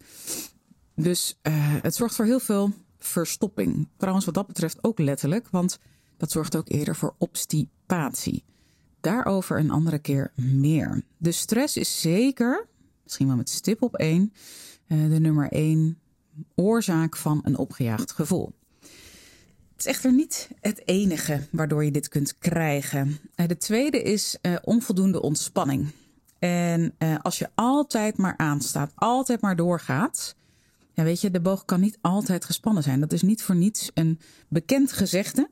Dus 0.96 1.40
uh, 1.44 1.54
het 1.58 1.96
zorgt 1.96 2.16
voor 2.16 2.26
heel 2.26 2.40
veel 2.40 2.74
verstopping. 3.00 3.88
Trouwens, 3.98 4.26
wat 4.26 4.34
dat 4.34 4.48
betreft 4.48 4.84
ook 4.84 5.00
letterlijk, 5.00 5.48
want 5.50 5.80
dat 6.18 6.32
zorgt 6.32 6.56
ook 6.56 6.70
eerder 6.70 6.96
voor 6.96 7.16
obstipatie. 7.18 8.44
Daarover 9.02 9.60
een 9.60 9.72
andere 9.72 10.00
keer 10.00 10.32
meer. 10.36 11.04
De 11.18 11.32
stress 11.32 11.78
is 11.78 12.02
zeker, 12.02 12.68
misschien 13.04 13.28
wel 13.28 13.36
met 13.36 13.50
stip 13.50 13.82
op 13.82 13.96
één, 13.96 14.34
eh, 14.88 15.10
de 15.10 15.20
nummer 15.20 15.52
één 15.52 16.00
oorzaak 16.56 17.18
van 17.18 17.42
een 17.44 17.58
opgejaagd 17.58 18.12
gevoel. 18.12 18.54
Het 19.72 19.86
is 19.86 19.86
echter 19.86 20.14
niet 20.14 20.50
het 20.60 20.88
enige 20.88 21.48
waardoor 21.52 21.84
je 21.84 21.92
dit 21.92 22.08
kunt 22.08 22.38
krijgen. 22.38 23.18
Eh, 23.36 23.48
de 23.48 23.58
tweede 23.58 24.02
is 24.02 24.38
uh, 24.42 24.56
onvoldoende 24.62 25.22
ontspanning. 25.22 25.88
En 26.40 26.96
als 27.22 27.38
je 27.38 27.50
altijd 27.56 28.18
maar 28.18 28.38
aanstaat, 28.38 28.92
altijd 28.96 29.42
maar 29.42 29.56
doorgaat, 29.56 30.36
ja, 30.96 31.04
weet 31.04 31.22
je, 31.22 31.32
de 31.32 31.42
boog 31.42 31.66
kan 31.66 31.80
niet 31.80 31.98
altijd 32.02 32.46
gespannen 32.46 32.84
zijn. 32.84 33.00
Dat 33.00 33.14
is 33.14 33.22
niet 33.22 33.44
voor 33.44 33.56
niets 33.56 33.92
een 33.94 34.20
bekend 34.48 34.92
gezegde. 34.92 35.50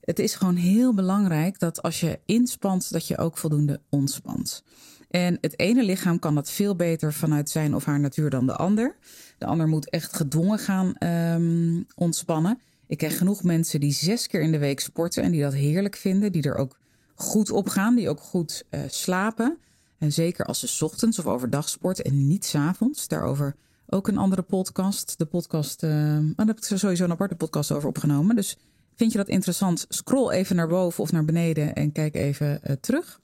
Het 0.00 0.18
is 0.18 0.34
gewoon 0.34 0.56
heel 0.56 0.94
belangrijk 0.94 1.58
dat 1.58 1.82
als 1.82 2.00
je 2.00 2.20
inspant, 2.24 2.92
dat 2.92 3.06
je 3.06 3.18
ook 3.18 3.38
voldoende 3.38 3.80
ontspant. 3.88 4.64
En 5.10 5.38
het 5.40 5.58
ene 5.58 5.84
lichaam 5.84 6.18
kan 6.18 6.34
dat 6.34 6.50
veel 6.50 6.76
beter 6.76 7.12
vanuit 7.12 7.50
zijn 7.50 7.74
of 7.74 7.84
haar 7.84 8.00
natuur 8.00 8.30
dan 8.30 8.46
de 8.46 8.56
ander. 8.56 8.96
De 9.38 9.46
ander 9.46 9.68
moet 9.68 9.90
echt 9.90 10.16
gedwongen 10.16 10.58
gaan 10.58 10.94
um, 10.98 11.86
ontspannen. 11.94 12.58
Ik 12.86 12.98
ken 12.98 13.10
genoeg 13.10 13.42
mensen 13.42 13.80
die 13.80 13.92
zes 13.92 14.26
keer 14.26 14.40
in 14.40 14.52
de 14.52 14.58
week 14.58 14.80
sporten 14.80 15.22
en 15.22 15.30
die 15.30 15.42
dat 15.42 15.54
heerlijk 15.54 15.96
vinden, 15.96 16.32
die 16.32 16.42
er 16.42 16.56
ook 16.56 16.78
goed 17.14 17.50
op 17.50 17.68
gaan, 17.68 17.94
die 17.94 18.08
ook 18.08 18.20
goed 18.20 18.64
uh, 18.70 18.80
slapen. 18.88 19.58
En 19.98 20.12
zeker 20.12 20.44
als 20.44 20.76
ze 20.76 20.84
ochtends 20.84 21.18
of 21.18 21.26
overdag 21.26 21.68
sporten 21.68 22.04
en 22.04 22.26
niet 22.26 22.44
s 22.44 22.54
avonds. 22.54 23.08
Daarover 23.08 23.56
ook 23.90 24.08
een 24.08 24.18
andere 24.18 24.42
podcast. 24.42 25.18
De 25.18 25.24
podcast, 25.24 25.82
uh, 25.82 25.90
daar 26.36 26.46
heb 26.46 26.58
ik 26.58 26.64
sowieso 26.64 27.04
een 27.04 27.10
aparte 27.10 27.34
podcast 27.34 27.72
over 27.72 27.88
opgenomen. 27.88 28.36
Dus 28.36 28.56
vind 28.96 29.12
je 29.12 29.18
dat 29.18 29.28
interessant? 29.28 29.86
Scroll 29.88 30.30
even 30.30 30.56
naar 30.56 30.68
boven 30.68 31.02
of 31.02 31.12
naar 31.12 31.24
beneden 31.24 31.74
en 31.74 31.92
kijk 31.92 32.14
even 32.14 32.60
uh, 32.64 32.72
terug. 32.80 33.20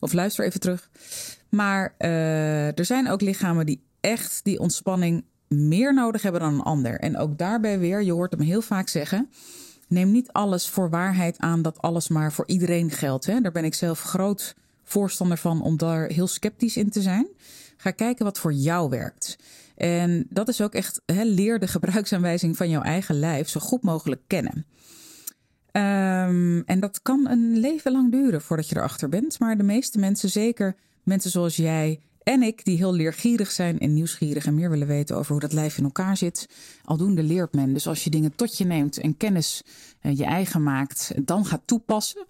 Of 0.00 0.12
luister 0.12 0.44
even 0.44 0.60
terug. 0.60 0.90
Maar 1.48 1.94
uh, 1.98 2.78
er 2.78 2.84
zijn 2.84 3.08
ook 3.08 3.20
lichamen 3.20 3.66
die 3.66 3.82
echt 4.00 4.40
die 4.42 4.58
ontspanning 4.58 5.24
meer 5.48 5.94
nodig 5.94 6.22
hebben 6.22 6.40
dan 6.40 6.54
een 6.54 6.60
ander. 6.60 7.00
En 7.00 7.16
ook 7.16 7.38
daarbij 7.38 7.78
weer, 7.78 8.02
je 8.02 8.12
hoort 8.12 8.32
hem 8.32 8.40
heel 8.40 8.62
vaak 8.62 8.88
zeggen. 8.88 9.30
Neem 9.88 10.10
niet 10.10 10.32
alles 10.32 10.68
voor 10.68 10.90
waarheid 10.90 11.38
aan 11.38 11.62
dat 11.62 11.82
alles 11.82 12.08
maar 12.08 12.32
voor 12.32 12.46
iedereen 12.46 12.90
geldt. 12.90 13.26
Hè? 13.26 13.40
Daar 13.40 13.52
ben 13.52 13.64
ik 13.64 13.74
zelf 13.74 14.02
groot 14.02 14.54
voorstander 14.84 15.38
van 15.38 15.62
om 15.62 15.76
daar 15.76 16.06
heel 16.06 16.26
sceptisch 16.26 16.76
in 16.76 16.90
te 16.90 17.02
zijn. 17.02 17.26
Ga 17.76 17.90
kijken 17.90 18.24
wat 18.24 18.38
voor 18.38 18.52
jou 18.52 18.88
werkt. 18.88 19.38
En 19.80 20.26
dat 20.28 20.48
is 20.48 20.60
ook 20.60 20.74
echt, 20.74 21.02
leer 21.06 21.58
de 21.58 21.66
gebruiksaanwijzing 21.66 22.56
van 22.56 22.68
jouw 22.68 22.82
eigen 22.82 23.18
lijf 23.18 23.48
zo 23.48 23.60
goed 23.60 23.82
mogelijk 23.82 24.20
kennen. 24.26 24.66
Um, 25.72 26.62
en 26.64 26.80
dat 26.80 27.02
kan 27.02 27.28
een 27.28 27.58
leven 27.58 27.92
lang 27.92 28.10
duren 28.12 28.42
voordat 28.42 28.68
je 28.68 28.76
erachter 28.76 29.08
bent. 29.08 29.38
Maar 29.38 29.56
de 29.56 29.62
meeste 29.62 29.98
mensen, 29.98 30.28
zeker 30.30 30.76
mensen 31.02 31.30
zoals 31.30 31.56
jij 31.56 32.00
en 32.22 32.42
ik, 32.42 32.64
die 32.64 32.76
heel 32.76 32.92
leergierig 32.92 33.50
zijn 33.50 33.78
en 33.78 33.94
nieuwsgierig 33.94 34.46
en 34.46 34.54
meer 34.54 34.70
willen 34.70 34.86
weten 34.86 35.16
over 35.16 35.30
hoe 35.32 35.40
dat 35.40 35.52
lijf 35.52 35.78
in 35.78 35.84
elkaar 35.84 36.16
zit, 36.16 36.48
aldoende 36.84 37.22
leert 37.22 37.54
men. 37.54 37.72
Dus 37.72 37.86
als 37.86 38.04
je 38.04 38.10
dingen 38.10 38.34
tot 38.34 38.58
je 38.58 38.64
neemt 38.64 38.98
en 38.98 39.16
kennis 39.16 39.62
uh, 40.02 40.16
je 40.16 40.24
eigen 40.24 40.62
maakt, 40.62 41.12
dan 41.24 41.46
gaat 41.46 41.62
toepassen. 41.64 42.26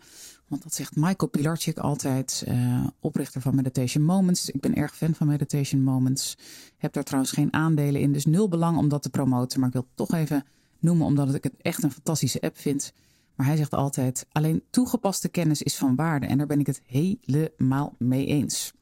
Want 0.50 0.62
dat 0.62 0.74
zegt 0.74 0.96
Michael 0.96 1.30
Pilarczyk 1.30 1.78
altijd, 1.78 2.44
uh, 2.48 2.86
oprichter 3.00 3.40
van 3.40 3.54
Meditation 3.54 4.04
Moments. 4.04 4.50
Ik 4.50 4.60
ben 4.60 4.74
erg 4.74 4.96
fan 4.96 5.14
van 5.14 5.26
Meditation 5.26 5.82
Moments. 5.82 6.36
Heb 6.76 6.92
daar 6.92 7.04
trouwens 7.04 7.32
geen 7.32 7.52
aandelen 7.52 8.00
in, 8.00 8.12
dus 8.12 8.26
nul 8.26 8.48
belang 8.48 8.78
om 8.78 8.88
dat 8.88 9.02
te 9.02 9.10
promoten. 9.10 9.58
Maar 9.58 9.68
ik 9.68 9.74
wil 9.74 9.82
het 9.82 9.96
toch 9.96 10.12
even 10.12 10.44
noemen, 10.78 11.06
omdat 11.06 11.34
ik 11.34 11.44
het 11.44 11.54
echt 11.62 11.82
een 11.82 11.92
fantastische 11.92 12.40
app 12.40 12.58
vind. 12.58 12.92
Maar 13.34 13.46
hij 13.46 13.56
zegt 13.56 13.74
altijd: 13.74 14.26
alleen 14.32 14.62
toegepaste 14.70 15.28
kennis 15.28 15.62
is 15.62 15.76
van 15.76 15.96
waarde. 15.96 16.26
En 16.26 16.38
daar 16.38 16.46
ben 16.46 16.60
ik 16.60 16.66
het 16.66 16.82
helemaal 16.84 17.94
mee 17.98 18.26
eens. 18.26 18.72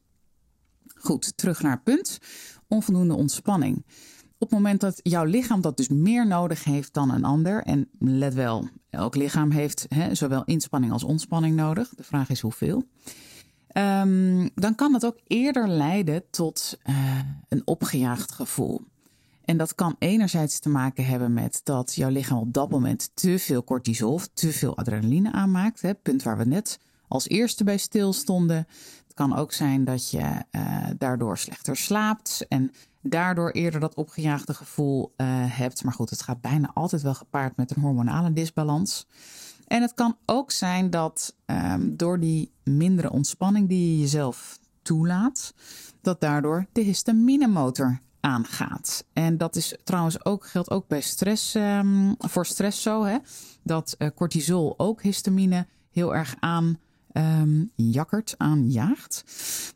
Goed, 0.95 1.37
terug 1.37 1.63
naar 1.63 1.73
het 1.73 1.83
punt. 1.83 2.19
Onvoldoende 2.69 3.15
ontspanning. 3.15 3.85
Op 4.41 4.51
het 4.51 4.59
moment 4.59 4.81
dat 4.81 5.01
jouw 5.03 5.25
lichaam 5.25 5.61
dat 5.61 5.77
dus 5.77 5.89
meer 5.89 6.27
nodig 6.27 6.65
heeft 6.65 6.95
dan 6.95 7.11
een 7.11 7.25
ander. 7.25 7.63
En 7.63 7.89
let 7.99 8.35
wel, 8.35 8.69
elk 8.91 9.15
lichaam 9.17 9.51
heeft 9.51 9.87
hè, 9.89 10.15
zowel 10.15 10.45
inspanning 10.45 10.93
als 10.93 11.05
ontspanning 11.05 11.57
nodig. 11.57 11.89
De 11.89 12.03
vraag 12.03 12.31
is 12.31 12.41
hoeveel. 12.41 12.85
Um, 13.73 14.51
dan 14.55 14.75
kan 14.75 14.93
dat 14.93 15.07
ook 15.07 15.19
eerder 15.27 15.69
leiden 15.69 16.23
tot 16.31 16.79
uh, 16.85 17.19
een 17.49 17.63
opgejaagd 17.65 18.33
gevoel. 18.33 18.81
En 19.45 19.57
dat 19.57 19.75
kan 19.75 19.97
enerzijds 19.99 20.59
te 20.59 20.69
maken 20.69 21.07
hebben 21.07 21.33
met 21.33 21.61
dat 21.65 21.95
jouw 21.95 22.11
lichaam 22.11 22.39
op 22.39 22.53
dat 22.53 22.71
moment 22.71 23.11
te 23.15 23.39
veel 23.39 23.65
cortisol 23.65 24.13
of 24.13 24.29
te 24.35 24.53
veel 24.53 24.77
adrenaline 24.77 25.33
aanmaakt. 25.33 25.83
Hè, 25.83 25.95
punt 25.95 26.23
waar 26.23 26.39
we 26.39 26.45
net 26.45 26.79
als 27.09 27.29
eerste 27.29 27.65
bij 27.65 27.79
stilstonden. 27.79 28.67
Het 29.07 29.15
kan 29.15 29.37
ook 29.37 29.53
zijn 29.53 29.85
dat 29.85 30.11
je 30.11 30.45
uh, 30.51 30.87
daardoor 30.99 31.39
slechter 31.39 31.77
slaapt 31.77 32.47
en 32.49 32.73
daardoor 33.03 33.51
eerder 33.51 33.81
dat 33.81 33.95
opgejaagde 33.95 34.55
gevoel 34.55 35.15
uh, 35.17 35.27
hebt. 35.29 35.85
Maar 35.85 35.93
goed, 35.93 36.11
het 36.11 36.23
gaat 36.23 36.41
bijna 36.41 36.71
altijd 36.75 37.03
wel 37.03 37.15
gepaard 37.15 37.57
met 37.57 37.71
een 37.71 37.83
hormonale 37.83 38.33
disbalans. 38.33 39.07
En 39.67 39.83
het 39.83 39.95
kan 39.95 40.17
ook 40.27 40.51
zijn 40.51 40.91
dat 40.91 41.37
um, 41.47 41.97
door 41.97 42.21
die 42.21 42.53
mindere 42.65 43.11
ontspanning 43.11 43.69
die 43.69 43.93
je 43.93 44.01
jezelf 44.01 44.59
toelaat, 44.83 45.55
dat 46.01 46.21
daardoor 46.21 46.67
de 46.73 46.81
histaminemotor 46.81 48.01
aangaat. 48.21 49.05
En 49.13 49.37
dat 49.37 49.57
is 49.57 49.77
trouwens 49.85 50.25
ook, 50.25 50.47
geldt 50.47 50.71
ook 50.71 50.89
bij 50.89 51.01
stress, 51.01 51.55
um, 51.55 52.15
voor 52.19 52.47
stress 52.47 52.83
zo, 52.83 53.05
hè, 53.05 53.17
dat 53.63 53.95
uh, 53.99 54.09
cortisol 54.15 54.75
ook 54.77 55.03
histamine 55.03 55.67
heel 55.91 56.15
erg 56.15 56.35
aan 56.41 56.79
um, 57.19 57.71
jakkert, 57.75 58.35
aanjaagt. 58.37 59.25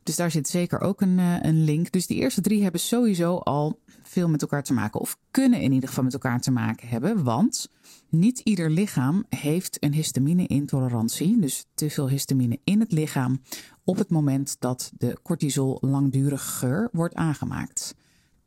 Dus 0.02 0.16
daar 0.16 0.30
zit 0.30 0.49
zeker 0.49 0.80
ook 0.80 1.00
een, 1.00 1.18
uh, 1.18 1.37
een 1.40 1.64
link. 1.64 1.92
Dus 1.92 2.06
die 2.06 2.20
eerste 2.20 2.40
drie 2.40 2.62
hebben 2.62 2.80
sowieso 2.80 3.37
al 3.37 3.78
veel 4.02 4.28
met 4.28 4.42
elkaar 4.42 4.62
te 4.62 4.72
maken, 4.72 5.00
of 5.00 5.18
kunnen 5.30 5.61
in 5.61 5.72
ieder 5.72 5.88
geval 5.88 6.04
met 6.04 6.12
elkaar 6.12 6.40
te 6.40 6.50
maken 6.50 6.88
hebben, 6.88 7.22
want 7.22 7.68
niet 8.08 8.38
ieder 8.38 8.70
lichaam 8.70 9.25
heeft 9.28 9.76
een 9.84 9.92
histamine-intolerantie, 9.92 11.40
dus 11.40 11.64
te 11.75 11.90
veel 11.90 12.08
histamine 12.08 12.58
in 12.64 12.80
het 12.80 12.92
lichaam 12.92 13.40
op 13.84 13.99
het 13.99 14.11
moment 14.11 14.56
dat 14.58 14.92
de 14.99 15.18
cortisol 15.22 15.78
langduriger 15.80 16.88
wordt 16.92 17.14
aangemaakt. 17.14 17.94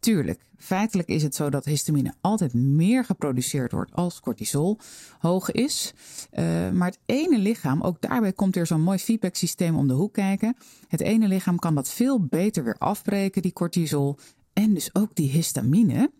Tuurlijk, 0.06 0.42
feitelijk 0.58 1.08
is 1.08 1.24
het 1.24 1.36
zo 1.36 1.50
dat 1.50 1.66
histamine 1.66 2.14
altijd 2.22 2.54
meer 2.54 3.06
geproduceerd 3.06 3.72
wordt 3.72 3.94
als 3.94 4.20
cortisol 4.20 4.78
hoog 5.20 5.52
is. 5.52 5.94
Uh, 6.34 6.70
maar 6.70 6.88
het 6.88 7.00
ene 7.06 7.38
lichaam, 7.38 7.82
ook 7.82 8.02
daarbij 8.02 8.34
komt 8.34 8.56
er 8.56 8.68
zo'n 8.68 8.82
mooi 8.82 8.98
feedback 8.98 9.36
systeem 9.36 9.76
om 9.76 9.88
de 9.88 9.94
hoek 9.94 10.14
kijken. 10.14 10.56
Het 10.88 11.02
ene 11.02 11.28
lichaam 11.28 11.60
kan 11.60 11.76
dat 11.76 11.90
veel 11.90 12.26
beter 12.26 12.64
weer 12.64 12.78
afbreken, 12.78 13.42
die 13.42 13.54
cortisol. 13.54 14.18
En 14.54 14.74
dus 14.74 14.96
ook 14.96 15.16
die 15.16 15.30
histamine 15.30 16.12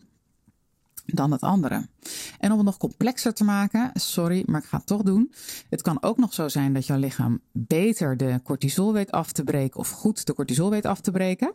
dan 1.06 1.32
het 1.32 1.42
andere. 1.42 1.88
En 2.40 2.52
om 2.52 2.58
het 2.58 2.66
nog 2.66 2.78
complexer 2.78 3.34
te 3.34 3.44
maken, 3.44 3.92
sorry, 3.94 4.44
maar 4.46 4.62
ik 4.62 4.68
ga 4.68 4.78
het 4.78 4.86
toch 4.86 5.02
doen. 5.02 5.32
Het 5.70 5.82
kan 5.82 6.04
ook 6.04 6.18
nog 6.18 6.34
zo 6.34 6.48
zijn 6.48 6.74
dat 6.74 6.86
jouw 6.86 7.00
lichaam 7.00 7.40
beter 7.52 8.18
de 8.18 8.40
cortisol 8.44 8.94
weet 8.94 9.12
af 9.12 9.32
te 9.32 9.44
breken 9.44 9.80
of 9.80 9.90
goed 9.90 10.26
de 10.26 10.34
cortisol 10.34 10.70
weet 10.70 10.86
af 10.86 11.02
te 11.02 11.12
breken. 11.12 11.54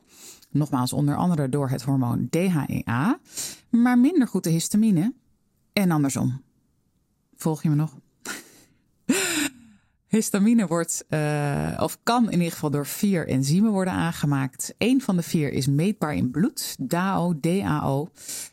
Nogmaals, 0.50 0.92
onder 0.92 1.16
andere 1.16 1.48
door 1.48 1.68
het 1.68 1.82
hormoon 1.82 2.28
DHEA, 2.30 3.18
maar 3.70 3.98
minder 3.98 4.28
goed 4.28 4.44
de 4.44 4.50
histamine 4.50 5.14
en 5.72 5.90
andersom. 5.90 6.42
Volg 7.36 7.62
je 7.62 7.68
me 7.68 7.74
nog? 7.74 7.96
Histamine 10.10 10.66
wordt, 10.66 11.04
uh, 11.08 11.78
of 11.80 11.98
kan 12.02 12.24
in 12.24 12.38
ieder 12.38 12.52
geval 12.52 12.70
door 12.70 12.86
vier 12.86 13.28
enzymen 13.28 13.70
worden 13.70 13.92
aangemaakt. 13.92 14.74
Eén 14.78 15.00
van 15.00 15.16
de 15.16 15.22
vier 15.22 15.52
is 15.52 15.66
meetbaar 15.66 16.14
in 16.14 16.30
bloed, 16.30 16.76
DAO, 16.78 17.34
DAO. 17.40 18.08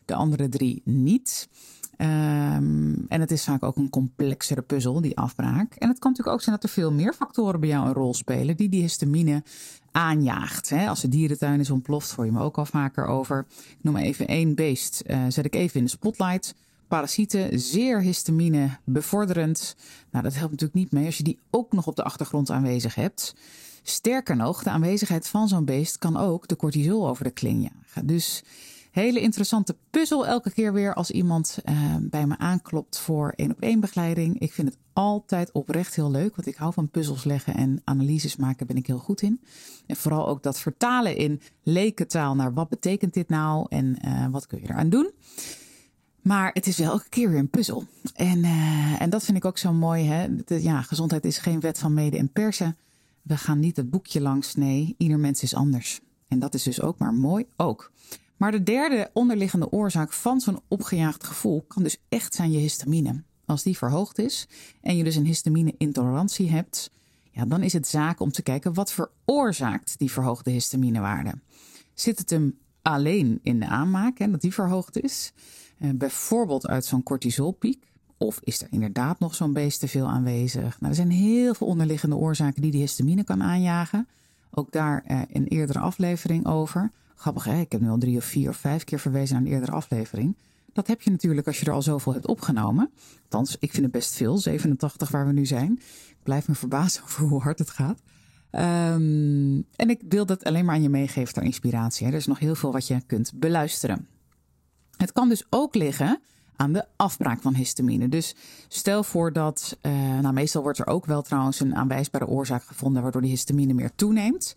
De 0.06 0.14
andere 0.14 0.50
drie 0.50 0.82
niet. 0.86 1.50
Um, 1.98 3.06
en 3.08 3.22
het 3.22 3.32
is 3.32 3.44
vaak 3.44 3.64
ook 3.64 3.76
een 3.76 3.90
complexere 3.90 4.62
puzzel, 4.62 5.02
die 5.02 5.18
afbraak. 5.18 5.74
En 5.74 5.88
het 5.88 6.00
kan 6.00 6.12
natuurlijk 6.12 6.38
ook 6.38 6.44
zijn 6.44 6.56
dat 6.56 6.64
er 6.64 6.70
veel 6.70 6.92
meer 6.92 7.14
factoren 7.14 7.60
bij 7.60 7.70
jou 7.70 7.88
een 7.88 7.94
rol 7.94 8.14
spelen 8.14 8.58
die 8.58 8.70
die 8.70 8.82
histamine 8.82 9.44
aanjaagt. 9.92 10.70
Hè? 10.70 10.88
Als 10.88 11.02
de 11.02 11.10
dierentuin 11.10 11.60
is 11.60 11.70
ontploft, 11.70 12.12
hoor 12.12 12.26
je 12.26 12.32
me 12.32 12.42
ook 12.42 12.58
al 12.58 12.66
vaker 12.66 13.06
over. 13.06 13.46
Ik 13.50 13.84
noem 13.84 13.96
even 13.96 14.28
één 14.28 14.56
beest, 14.56 15.04
uh, 15.08 15.24
zet 15.28 15.46
ik 15.46 15.56
even 15.56 15.80
in 15.80 15.86
de 15.86 15.92
spotlight. 15.92 16.56
Parasieten, 16.88 17.60
zeer 17.60 18.02
histamine 18.02 18.78
bevorderend. 18.84 19.76
Nou, 20.12 20.24
dat 20.24 20.34
helpt 20.34 20.52
natuurlijk 20.52 20.80
niet 20.80 20.92
mee 20.92 21.06
als 21.06 21.18
je 21.18 21.24
die 21.24 21.40
ook 21.50 21.72
nog 21.72 21.88
op 21.88 21.96
de 21.96 22.04
achtergrond 22.04 22.50
aanwezig 22.50 22.96
hebt. 22.96 23.36
Sterker 23.84 24.36
nog, 24.36 24.64
de 24.64 24.70
aanwezigheid 24.70 25.28
van 25.28 25.48
zo'n 25.48 25.66
beest 25.66 25.98
kan 25.98 26.18
ook 26.18 26.48
de 26.48 26.56
cortisol 26.56 27.08
over 27.08 27.24
de 27.24 27.32
kling 27.32 27.70
jagen. 27.72 28.08
Dus 28.08 28.44
hele 28.92 29.20
interessante 29.20 29.76
puzzel 29.90 30.28
elke 30.28 30.52
keer 30.52 30.74
weer 30.74 30.94
als 30.94 31.12
iemand 31.12 31.58
uh, 31.66 31.96
bij 32.02 32.28
me 32.28 32.38
aanklopt 32.38 33.00
voor 33.00 33.34
één 33.36 33.52
op 33.52 33.62
één 33.62 33.80
begeleiding. 33.80 34.40
Ik 34.40 34.54
vind 34.54 34.68
het 34.68 34.78
altijd 34.94 35.52
oprecht 35.52 35.96
heel 35.96 36.12
leuk, 36.12 36.36
want 36.36 36.48
ik 36.48 36.56
hou 36.56 36.74
van 36.74 36.90
puzzels 36.90 37.24
leggen 37.24 37.56
en 37.56 37.82
analyses 37.84 38.36
maken 38.36 38.68
ben 38.68 38.78
ik 38.78 38.88
heel 38.88 39.00
goed 39.00 39.22
in. 39.22 39.42
En 39.86 39.96
vooral 39.96 40.28
ook 40.28 40.44
dat 40.44 40.60
vertalen 40.60 41.16
in 41.16 41.42
lekentaal 41.64 42.36
naar 42.36 42.54
wat 42.54 42.70
betekent 42.70 43.14
dit 43.14 43.30
nou 43.30 43.66
en 43.70 43.98
uh, 44.06 44.28
wat 44.32 44.48
kun 44.48 44.62
je 44.62 44.70
eraan 44.70 44.90
doen. 44.90 45.12
Maar 46.28 46.52
het 46.54 46.68
is 46.68 46.78
wel 46.78 46.92
elke 46.92 47.10
keer 47.10 47.30
weer 47.30 47.40
een 47.40 47.50
puzzel. 47.50 47.86
En, 48.14 48.38
uh, 48.38 49.02
en 49.02 49.10
dat 49.10 49.24
vind 49.24 49.38
ik 49.38 49.46
ook 49.46 49.58
zo 49.58 49.74
mooi. 49.74 50.06
Hè? 50.06 50.28
Ja, 50.46 50.82
gezondheid 50.82 51.26
is 51.26 51.38
geen 51.38 51.60
wet 51.60 51.80
van 51.80 51.94
mede 51.94 52.18
en 52.18 52.32
persen. 52.32 52.78
We 53.22 53.38
gaan 53.38 53.60
niet 53.60 53.76
het 53.76 53.90
boekje 53.90 54.22
langs. 54.22 54.56
Nee, 54.56 54.96
ieder 54.98 55.20
mens 55.20 55.44
is 55.44 55.56
anders. 55.56 56.00
En 56.28 56.40
dat 56.40 56.54
is 56.54 56.64
dus 56.64 56.82
ook 56.82 56.98
maar 56.98 57.14
mooi 57.14 57.46
ook. 57.56 57.92
Maar 58.38 58.52
de 58.52 58.64
derde 58.64 59.10
onderliggende 59.14 59.72
oorzaak 59.72 60.14
van 60.14 60.40
zo'n 60.40 60.60
opgejaagd 60.68 61.24
gevoel 61.24 61.66
kan 61.68 61.84
dus 61.84 61.98
echt 62.10 62.34
zijn 62.34 62.52
je 62.52 62.60
histamine. 62.60 63.24
Als 63.46 63.64
die 63.64 63.78
verhoogd 63.78 64.20
is 64.20 64.48
en 64.82 64.98
je 64.98 65.04
dus 65.04 65.16
een 65.16 65.26
histamine-intolerantie 65.26 66.50
hebt, 66.50 66.92
ja, 67.32 67.46
dan 67.46 67.64
is 67.64 67.74
het 67.74 67.88
zaak 67.88 68.20
om 68.20 68.32
te 68.32 68.42
kijken 68.42 68.74
wat 68.74 68.94
veroorzaakt 68.94 70.00
die 70.00 70.12
verhoogde 70.12 70.52
histaminewaarde. 70.52 71.34
Zit 71.94 72.18
het 72.18 72.30
hem 72.30 72.58
alleen 72.82 73.40
in 73.44 73.60
de 73.60 73.68
aanmaak 73.68 74.20
en 74.20 74.32
dat 74.32 74.42
die 74.42 74.54
verhoogd 74.54 75.04
is? 75.04 75.34
Uh, 75.80 75.90
bijvoorbeeld 75.94 76.68
uit 76.68 76.86
zo'n 76.86 77.04
cortisolpiek. 77.04 77.86
Of 78.18 78.40
is 78.44 78.62
er 78.62 78.68
inderdaad 78.72 79.20
nog 79.20 79.36
zo'n 79.36 79.54
beest 79.54 79.80
te 79.80 79.88
veel 79.88 80.08
aanwezig? 80.08 80.80
Nou, 80.80 80.92
er 80.92 80.96
zijn 80.96 81.12
heel 81.12 81.54
veel 81.54 81.68
onderliggende 81.68 82.16
oorzaken 82.16 82.62
die 82.62 82.72
die 82.72 82.82
histamine 82.82 83.24
kan 83.24 83.44
aanjagen. 83.44 84.08
Ook 84.52 84.72
daar 84.72 85.04
uh, 85.08 85.22
een 85.32 85.48
eerdere 85.48 85.80
aflevering 85.80 86.46
over. 86.46 86.92
Grappig, 87.16 87.44
hè? 87.44 87.60
ik 87.60 87.72
heb 87.72 87.82
nu 87.82 87.90
al 87.90 87.98
drie 87.98 88.18
of 88.18 88.26
vier 88.26 88.50
of 88.50 88.58
vijf 88.58 88.84
keer 88.84 89.00
verwezen 89.00 89.36
naar 89.36 89.46
een 89.46 89.52
eerdere 89.52 89.72
aflevering. 89.72 90.36
Dat 90.74 90.88
heb 90.88 91.02
je 91.02 91.10
natuurlijk 91.12 91.48
als 91.48 91.60
je 91.60 91.66
er 91.66 91.72
al 91.72 91.82
zoveel 91.82 92.14
hebt 92.14 92.28
opgenomen. 92.28 92.90
Althans, 93.24 93.58
ik 93.60 93.72
vind 93.72 93.84
het 93.84 93.92
best 93.92 94.16
veel, 94.16 94.38
87 94.38 95.10
waar 95.10 95.26
we 95.26 95.34
nu 95.34 95.46
zijn. 95.46 95.72
Ik 96.10 96.24
blijf 96.24 96.48
me 96.48 96.56
verbazen 96.56 97.04
over 97.06 97.24
hoe 97.24 97.42
hard 97.42 97.60
het 97.60 97.70
gaat. 97.70 98.02
Um, 98.52 99.66
en 99.76 99.90
ik 99.90 100.02
wil 100.10 100.26
dat 100.26 100.44
alleen 100.44 100.66
maar 100.66 100.76
aan 100.76 100.82
je 100.82 100.90
meegeven 100.90 101.34
ter 101.34 101.44
inspiratie. 101.44 102.06
Hè. 102.06 102.12
Er 102.12 102.18
is 102.18 102.28
nog 102.28 102.40
heel 102.40 102.56
veel 102.56 102.72
wat 102.72 102.88
je 102.88 103.02
kunt 103.06 103.32
beluisteren. 103.36 104.08
Het 104.98 105.12
kan 105.12 105.30
dus 105.30 105.46
ook 105.50 105.76
liggen 105.76 106.20
aan 106.56 106.74
de 106.74 106.86
afbraak 106.96 107.42
van 107.42 107.56
histamine. 107.56 108.10
Dus 108.10 108.36
stel 108.68 109.04
voor 109.04 109.34
dat, 109.34 109.78
uh, 109.82 110.20
nou 110.20 110.34
meestal 110.34 110.62
wordt 110.62 110.80
er 110.80 110.88
ook 110.88 111.06
wel 111.06 111.22
trouwens 111.22 111.60
een 111.60 111.76
aanwijsbare 111.76 112.28
oorzaak 112.28 112.64
gevonden 112.64 113.02
waardoor 113.02 113.22
die 113.22 113.30
histamine 113.30 113.74
meer 113.74 113.92
toeneemt. 113.96 114.56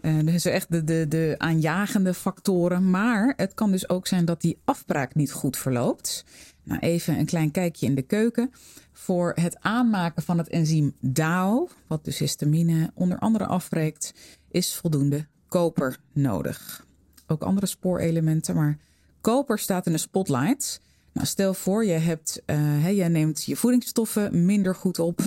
Uh, 0.00 0.26
dus 0.26 0.44
echt 0.44 0.70
de, 0.70 0.84
de, 0.84 1.06
de 1.08 1.34
aanjagende 1.38 2.14
factoren. 2.14 2.90
Maar 2.90 3.32
het 3.36 3.54
kan 3.54 3.70
dus 3.70 3.88
ook 3.88 4.06
zijn 4.06 4.24
dat 4.24 4.40
die 4.40 4.58
afbraak 4.64 5.14
niet 5.14 5.32
goed 5.32 5.56
verloopt. 5.56 6.24
Nou, 6.62 6.80
even 6.80 7.18
een 7.18 7.26
klein 7.26 7.50
kijkje 7.50 7.86
in 7.86 7.94
de 7.94 8.02
keuken. 8.02 8.50
Voor 8.92 9.32
het 9.34 9.60
aanmaken 9.60 10.22
van 10.22 10.38
het 10.38 10.48
enzym 10.48 10.94
DAO, 11.00 11.68
wat 11.86 12.04
dus 12.04 12.18
histamine 12.18 12.90
onder 12.94 13.18
andere 13.18 13.46
afbreekt, 13.46 14.14
is 14.50 14.74
voldoende 14.74 15.26
koper 15.48 15.98
nodig. 16.12 16.86
Ook 17.26 17.42
andere 17.42 17.66
spoorelementen, 17.66 18.54
maar 18.54 18.78
koper 19.22 19.58
staat 19.58 19.86
in 19.86 19.92
de 19.92 19.98
spotlight. 19.98 20.80
Nou, 21.12 21.26
stel 21.26 21.54
voor, 21.54 21.84
je, 21.84 21.92
hebt, 21.92 22.42
uh, 22.46 22.96
jij 22.96 23.08
neemt 23.08 23.44
je 23.44 23.56
voedingsstoffen 23.56 24.44
minder 24.44 24.74
goed 24.74 24.98
op 24.98 25.20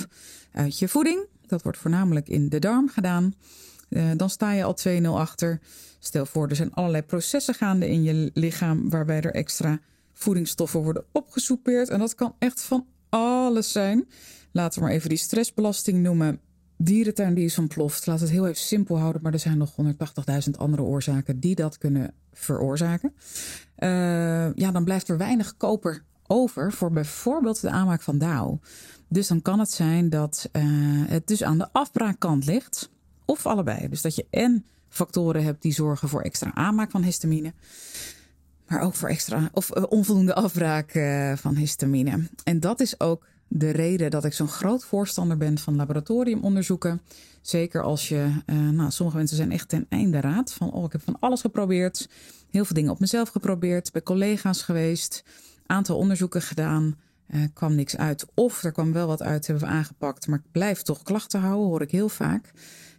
uit 0.51 0.79
je 0.79 0.87
voeding. 0.87 1.25
Dat 1.47 1.61
wordt 1.61 1.77
voornamelijk 1.77 2.29
in 2.29 2.49
de 2.49 2.59
darm 2.59 2.89
gedaan. 2.89 3.33
Uh, 3.89 4.11
dan 4.15 4.29
sta 4.29 4.51
je 4.51 4.63
al 4.63 4.77
2-0 5.01 5.05
achter. 5.05 5.59
Stel 5.99 6.25
voor, 6.25 6.47
er 6.47 6.55
zijn 6.55 6.73
allerlei 6.73 7.03
processen 7.03 7.53
gaande 7.53 7.89
in 7.89 8.03
je 8.03 8.31
lichaam 8.33 8.89
waarbij 8.89 9.21
er 9.21 9.33
extra 9.33 9.79
voedingsstoffen 10.13 10.79
worden 10.79 11.05
opgesoupeerd. 11.11 11.89
En 11.89 11.99
dat 11.99 12.15
kan 12.15 12.35
echt 12.39 12.61
van 12.61 12.85
alles 13.09 13.71
zijn. 13.71 14.07
Laten 14.51 14.79
we 14.79 14.85
maar 14.85 14.95
even 14.95 15.09
die 15.09 15.17
stressbelasting 15.17 16.03
noemen. 16.03 16.39
dierentuin 16.77 17.33
die 17.33 17.45
is 17.45 17.57
ontploft. 17.57 18.05
Laat 18.05 18.19
het 18.19 18.29
heel 18.29 18.47
even 18.47 18.63
simpel 18.63 18.99
houden, 18.99 19.21
maar 19.21 19.33
er 19.33 19.39
zijn 19.39 19.57
nog 19.57 19.75
180.000 20.45 20.51
andere 20.57 20.83
oorzaken 20.83 21.39
die 21.39 21.55
dat 21.55 21.77
kunnen 21.77 22.13
veroorzaken. 22.33 23.13
Uh, 23.85 24.53
ja, 24.53 24.71
dan 24.71 24.83
blijft 24.83 25.09
er 25.09 25.17
weinig 25.17 25.57
koper 25.57 26.03
over 26.27 26.73
voor 26.73 26.91
bijvoorbeeld 26.91 27.61
de 27.61 27.69
aanmaak 27.69 28.01
van 28.01 28.17
DAO. 28.17 28.59
Dus 29.07 29.27
dan 29.27 29.41
kan 29.41 29.59
het 29.59 29.71
zijn 29.71 30.09
dat 30.09 30.49
uh, 30.51 30.63
het 31.07 31.27
dus 31.27 31.43
aan 31.43 31.57
de 31.57 31.67
afbraakkant 31.71 32.45
ligt, 32.45 32.89
of 33.25 33.45
allebei. 33.45 33.89
Dus 33.89 34.01
dat 34.01 34.15
je 34.15 34.27
en 34.29 34.65
factoren 34.89 35.43
hebt 35.43 35.61
die 35.61 35.73
zorgen 35.73 36.09
voor 36.09 36.21
extra 36.21 36.53
aanmaak 36.53 36.91
van 36.91 37.03
histamine. 37.03 37.53
Maar 38.67 38.81
ook 38.81 38.95
voor 38.95 39.09
extra 39.09 39.49
of 39.53 39.71
onvoldoende 39.71 40.33
afbraak 40.35 40.91
van 41.35 41.55
histamine. 41.55 42.27
En 42.43 42.59
dat 42.59 42.79
is 42.79 42.99
ook 42.99 43.25
de 43.47 43.69
reden 43.69 44.11
dat 44.11 44.25
ik 44.25 44.33
zo'n 44.33 44.47
groot 44.47 44.85
voorstander 44.85 45.37
ben 45.37 45.57
van 45.57 45.75
laboratoriumonderzoeken. 45.75 47.01
Zeker 47.41 47.81
als 47.81 48.09
je, 48.09 48.41
uh, 48.45 48.69
nou, 48.69 48.91
sommige 48.91 49.17
mensen 49.17 49.37
zijn 49.37 49.51
echt 49.51 49.69
ten 49.69 49.85
einde 49.89 50.19
raad 50.19 50.53
van, 50.53 50.71
oh, 50.71 50.83
ik 50.83 50.91
heb 50.91 51.01
van 51.01 51.17
alles 51.19 51.41
geprobeerd. 51.41 52.09
Heel 52.49 52.65
veel 52.65 52.75
dingen 52.75 52.91
op 52.91 52.99
mezelf 52.99 53.29
geprobeerd, 53.29 53.91
bij 53.91 54.03
collega's 54.03 54.61
geweest, 54.61 55.23
aantal 55.65 55.97
onderzoeken 55.97 56.41
gedaan. 56.41 56.95
Uh, 57.27 57.41
kwam 57.53 57.75
niks 57.75 57.97
uit. 57.97 58.25
Of 58.33 58.63
er 58.63 58.71
kwam 58.71 58.93
wel 58.93 59.07
wat 59.07 59.21
uit, 59.21 59.47
hebben 59.47 59.67
we 59.67 59.73
aangepakt, 59.73 60.27
maar 60.27 60.39
ik 60.39 60.51
blijf 60.51 60.81
toch 60.81 61.03
klachten 61.03 61.39
houden, 61.39 61.67
hoor 61.67 61.81
ik 61.81 61.91
heel 61.91 62.09
vaak. 62.09 62.51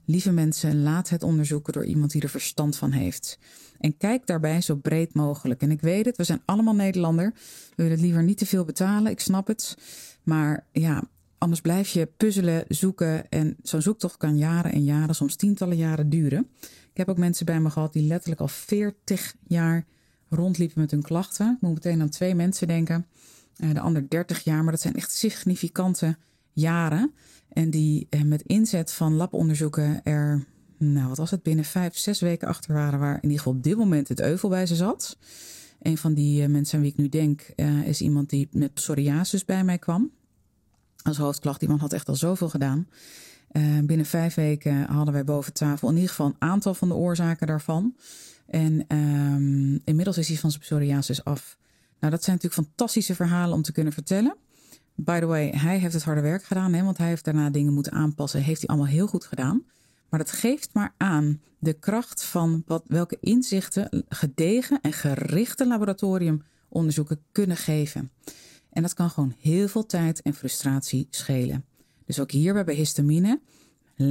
Lieve 0.08 0.32
mensen, 0.32 0.82
laat 0.82 1.08
het 1.08 1.22
onderzoeken 1.22 1.72
door 1.72 1.84
iemand 1.84 2.10
die 2.10 2.22
er 2.22 2.28
verstand 2.28 2.76
van 2.76 2.90
heeft. 2.90 3.38
En 3.78 3.96
kijk 3.96 4.26
daarbij 4.26 4.60
zo 4.60 4.76
breed 4.76 5.14
mogelijk. 5.14 5.62
En 5.62 5.70
ik 5.70 5.80
weet 5.80 6.04
het, 6.04 6.16
we 6.16 6.24
zijn 6.24 6.42
allemaal 6.44 6.74
Nederlander. 6.74 7.32
We 7.34 7.72
willen 7.76 7.92
het 7.92 8.00
liever 8.00 8.22
niet 8.22 8.38
te 8.38 8.46
veel 8.46 8.64
betalen, 8.64 9.12
ik 9.12 9.20
snap 9.20 9.46
het. 9.46 9.76
Maar 10.22 10.66
ja, 10.72 11.02
anders 11.38 11.60
blijf 11.60 11.88
je 11.88 12.06
puzzelen, 12.16 12.64
zoeken. 12.68 13.28
En 13.28 13.56
zo'n 13.62 13.82
zoektocht 13.82 14.16
kan 14.16 14.36
jaren 14.36 14.72
en 14.72 14.84
jaren, 14.84 15.14
soms 15.14 15.36
tientallen 15.36 15.76
jaren 15.76 16.10
duren. 16.10 16.48
Ik 16.90 16.96
heb 16.96 17.08
ook 17.08 17.18
mensen 17.18 17.46
bij 17.46 17.60
me 17.60 17.70
gehad 17.70 17.92
die 17.92 18.06
letterlijk 18.06 18.40
al 18.40 18.48
40 18.48 19.34
jaar 19.46 19.84
rondliepen 20.28 20.80
met 20.80 20.90
hun 20.90 21.02
klachten. 21.02 21.52
Ik 21.54 21.60
moet 21.60 21.74
meteen 21.74 22.00
aan 22.00 22.08
twee 22.08 22.34
mensen 22.34 22.66
denken. 22.66 23.06
Eh, 23.56 23.70
de 23.72 23.80
ander 23.80 24.08
30 24.08 24.44
jaar, 24.44 24.62
maar 24.62 24.72
dat 24.72 24.80
zijn 24.80 24.94
echt 24.94 25.12
significante 25.12 26.16
jaren. 26.52 27.14
En 27.56 27.70
die 27.70 28.06
eh, 28.10 28.22
met 28.22 28.42
inzet 28.42 28.92
van 28.92 29.14
labonderzoeken 29.14 30.04
er, 30.04 30.44
nou 30.78 31.08
wat 31.08 31.16
was 31.16 31.30
het, 31.30 31.42
binnen 31.42 31.64
vijf, 31.64 31.96
zes 31.96 32.20
weken 32.20 32.48
achter 32.48 32.74
waren 32.74 32.98
waar 32.98 33.14
in 33.14 33.22
ieder 33.22 33.38
geval 33.38 33.52
op 33.52 33.62
dit 33.62 33.76
moment 33.76 34.08
het 34.08 34.20
euvel 34.20 34.48
bij 34.48 34.66
ze 34.66 34.74
zat. 34.74 35.18
Een 35.82 35.98
van 35.98 36.14
die 36.14 36.42
eh, 36.42 36.48
mensen 36.48 36.76
aan 36.76 36.82
wie 36.82 36.92
ik 36.92 36.98
nu 36.98 37.08
denk 37.08 37.42
is 37.84 38.00
iemand 38.00 38.30
die 38.30 38.48
met 38.52 38.74
psoriasis 38.74 39.44
bij 39.44 39.64
mij 39.64 39.78
kwam 39.78 40.10
als 41.02 41.16
hoofdklacht. 41.16 41.60
Die 41.60 41.68
man 41.68 41.78
had 41.78 41.92
echt 41.92 42.08
al 42.08 42.16
zoveel 42.16 42.48
gedaan. 42.48 42.88
Binnen 43.84 44.06
vijf 44.06 44.34
weken 44.34 44.84
hadden 44.84 45.14
wij 45.14 45.24
boven 45.24 45.52
tafel 45.52 45.88
in 45.88 45.94
ieder 45.94 46.10
geval 46.10 46.26
een 46.26 46.36
aantal 46.38 46.74
van 46.74 46.88
de 46.88 46.94
oorzaken 46.94 47.46
daarvan. 47.46 47.96
En 48.46 48.96
um, 48.96 49.80
inmiddels 49.84 50.18
is 50.18 50.28
hij 50.28 50.36
van 50.36 50.50
zijn 50.50 50.62
psoriasis 50.62 51.24
af. 51.24 51.58
Nou, 52.00 52.12
dat 52.12 52.24
zijn 52.24 52.36
natuurlijk 52.36 52.68
fantastische 52.68 53.14
verhalen 53.14 53.54
om 53.54 53.62
te 53.62 53.72
kunnen 53.72 53.92
vertellen. 53.92 54.36
By 54.96 55.20
the 55.20 55.26
way, 55.26 55.50
hij 55.50 55.78
heeft 55.78 55.94
het 55.94 56.02
harde 56.02 56.20
werk 56.20 56.44
gedaan, 56.44 56.72
hè, 56.72 56.82
want 56.82 56.98
hij 56.98 57.08
heeft 57.08 57.24
daarna 57.24 57.50
dingen 57.50 57.72
moeten 57.72 57.92
aanpassen. 57.92 58.42
Heeft 58.42 58.60
hij 58.60 58.68
allemaal 58.68 58.92
heel 58.92 59.06
goed 59.06 59.24
gedaan. 59.24 59.64
Maar 60.08 60.18
dat 60.18 60.32
geeft 60.32 60.70
maar 60.72 60.94
aan 60.96 61.40
de 61.58 61.72
kracht 61.72 62.24
van 62.24 62.62
wat, 62.66 62.84
welke 62.86 63.18
inzichten 63.20 64.04
gedegen 64.08 64.80
en 64.80 64.92
gerichte 64.92 65.66
laboratoriumonderzoeken 65.66 67.20
kunnen 67.32 67.56
geven. 67.56 68.10
En 68.70 68.82
dat 68.82 68.94
kan 68.94 69.10
gewoon 69.10 69.34
heel 69.38 69.68
veel 69.68 69.86
tijd 69.86 70.22
en 70.22 70.34
frustratie 70.34 71.06
schelen. 71.10 71.64
Dus 72.04 72.20
ook 72.20 72.30
hierbij 72.30 72.64
bij 72.64 72.74
histamine, 72.74 73.40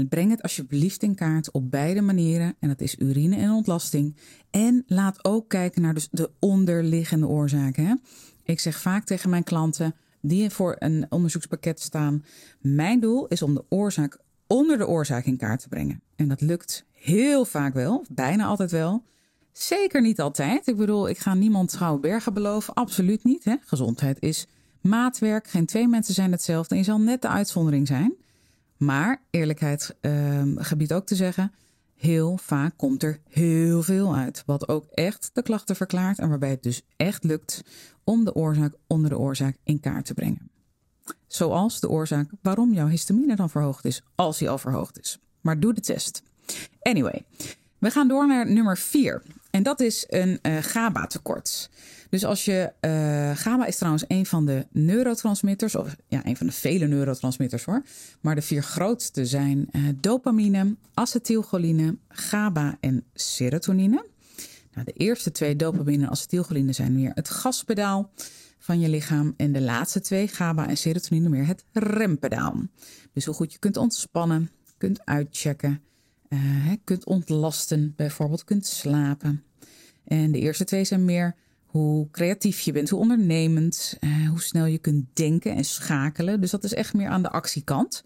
breng 0.10 0.32
het 0.32 0.42
alsjeblieft 0.42 1.04
in 1.04 1.16
kaart 1.16 1.52
op 1.52 1.72
beide 1.72 2.02
manieren. 2.02 2.56
En 2.60 2.68
dat 2.68 2.82
is 2.82 3.00
urine 3.00 3.36
en 3.36 3.52
ontlasting. 3.52 4.16
En 4.50 4.84
laat 4.88 5.26
ook 5.26 5.50
kijken 5.50 5.82
naar 5.82 5.94
dus 5.94 6.08
de 6.12 6.32
onderliggende 6.40 7.28
oorzaken. 7.28 8.02
Ik 8.44 8.60
zeg 8.60 8.80
vaak 8.80 9.06
tegen 9.06 9.30
mijn 9.30 9.44
klanten 9.44 9.96
die 10.28 10.50
voor 10.50 10.76
een 10.80 11.06
onderzoekspakket 11.10 11.80
staan: 11.80 12.26
Mijn 12.60 13.00
doel 13.00 13.28
is 13.28 13.42
om 13.42 13.54
de 13.54 13.64
oorzaak 13.70 14.18
onder 14.48 14.78
de 14.78 14.88
oorzaak 14.88 15.26
in 15.26 15.38
kaart 15.38 15.62
te 15.62 15.70
brengen. 15.70 16.02
En 16.16 16.28
dat 16.28 16.42
lukt 16.42 16.86
heel 16.92 17.46
vaak 17.46 17.74
wel, 17.74 18.06
bijna 18.10 18.46
altijd 18.46 18.72
wel. 18.72 19.04
Zeker 19.52 20.02
niet 20.02 20.20
altijd. 20.20 20.68
Ik 20.68 20.78
bedoel, 20.78 21.10
ik 21.10 21.18
ga 21.18 21.34
niemand 21.34 21.74
gouden 21.74 22.02
bergen 22.02 22.34
beloven. 22.34 22.74
Absoluut 22.74 23.24
niet. 23.24 23.44
Hè? 23.44 23.56
Gezondheid 23.62 24.18
is 24.22 24.48
maatwerk. 24.82 25.48
Geen 25.48 25.66
twee 25.66 25.88
mensen 25.88 26.14
zijn 26.14 26.32
hetzelfde. 26.32 26.76
En 26.76 26.80
je 26.80 26.86
zal 26.86 27.00
net 27.00 27.22
de 27.22 27.28
uitzondering 27.28 27.88
zijn. 27.88 28.14
Maar 28.78 29.22
eerlijkheid 29.30 29.96
gebiedt 30.56 30.94
ook 30.94 31.06
te 31.06 31.16
zeggen. 31.16 31.52
Heel 31.96 32.38
vaak 32.38 32.74
komt 32.78 33.04
er 33.04 33.20
heel 33.30 33.84
veel 33.84 34.16
uit. 34.16 34.44
Wat 34.46 34.68
ook 34.68 34.86
echt 34.86 35.30
de 35.34 35.42
klachten 35.42 35.76
verklaart. 35.76 36.20
En 36.20 36.30
waarbij 36.30 36.50
het 36.50 36.64
dus 36.64 36.82
echt 36.96 37.24
lukt 37.24 37.64
om 38.04 38.24
de 38.24 38.36
oorzaak 38.36 38.74
onder 38.88 39.10
de 39.10 39.18
oorzaak 39.18 39.58
in 39.64 39.80
kaart 39.80 40.06
te 40.06 40.14
brengen. 40.14 40.50
Zoals 41.28 41.80
de 41.80 41.90
oorzaak 41.90 42.30
waarom 42.42 42.74
jouw 42.74 42.88
histamine 42.88 43.36
dan 43.36 43.50
verhoogd 43.50 43.86
is, 43.86 44.02
als 44.16 44.38
die 44.38 44.50
al 44.50 44.58
verhoogd 44.58 45.00
is. 45.00 45.20
Maar 45.42 45.60
doe 45.60 45.74
de 45.74 45.82
test. 45.82 46.24
Anyway, 46.82 47.26
we 47.78 47.92
gaan 47.92 48.08
door 48.08 48.28
naar 48.28 48.52
nummer 48.52 48.78
4. 48.78 49.22
En 49.56 49.64
dat 49.64 49.80
is 49.80 50.06
een 50.08 50.40
uh, 50.42 50.58
GABA-tekort. 50.58 51.70
Dus 52.10 52.26
als 52.26 52.46
je. 52.46 52.74
Uh, 52.82 53.38
GABA 53.38 53.66
is 53.66 53.76
trouwens 53.76 54.06
een 54.08 54.26
van 54.26 54.46
de 54.46 54.68
neurotransmitters. 54.72 55.76
Of 55.76 55.96
ja, 56.08 56.26
een 56.26 56.38
van 56.38 56.48
de 56.48 56.54
vele 56.54 56.88
neurotransmitters 56.88 57.64
hoor. 57.64 57.84
Maar 58.22 58.36
de 58.36 58.42
vier 58.42 58.64
grootste 58.64 59.26
zijn 59.26 59.70
uh, 59.72 59.90
dopamine, 60.00 60.76
acetylcholine, 60.94 61.98
GABA 62.10 62.78
en 62.80 63.04
serotonine. 63.14 64.06
Nou, 64.74 64.86
de 64.86 64.94
eerste 64.94 65.32
twee, 65.32 65.56
dopamine 65.56 66.04
en 66.04 66.10
acetylcholine, 66.10 66.74
zijn 66.74 66.94
meer 66.94 67.12
het 67.14 67.30
gaspedaal 67.30 68.12
van 68.60 68.80
je 68.80 68.90
lichaam. 68.90 69.34
En 69.38 69.52
de 69.52 69.62
laatste 69.62 70.02
twee, 70.02 70.28
GABA 70.28 70.68
en 70.68 70.78
serotonine, 70.78 71.30
meer 71.30 71.48
het 71.48 71.64
rempedaal. 71.72 72.62
Dus 73.14 73.26
hoe 73.26 73.36
goed 73.36 73.54
je 73.54 73.60
kunt 73.60 73.78
ontspannen, 73.78 74.52
kunt 74.78 75.06
uitchecken 75.06 75.82
kunt 76.84 77.06
ontlasten, 77.06 77.94
bijvoorbeeld 77.96 78.44
kunt 78.44 78.66
slapen. 78.66 79.44
En 80.08 80.32
de 80.32 80.40
eerste 80.40 80.64
twee 80.64 80.84
zijn 80.84 81.06
meer 81.06 81.36
hoe 81.66 82.10
creatief 82.12 82.60
je 82.60 82.72
bent, 82.72 82.90
hoe 82.90 83.00
ondernemend, 83.00 83.98
uh, 84.00 84.30
hoe 84.30 84.42
snel 84.42 84.66
je 84.66 84.78
kunt 84.78 85.06
denken 85.14 85.56
en 85.56 85.66
schakelen. 85.66 86.42
Dus 86.42 86.52
dat 86.52 86.64
is 86.64 86.74
echt 86.74 86.94
meer 86.94 87.10
aan 87.10 87.22
de 87.22 87.30
actiekant. 87.30 88.04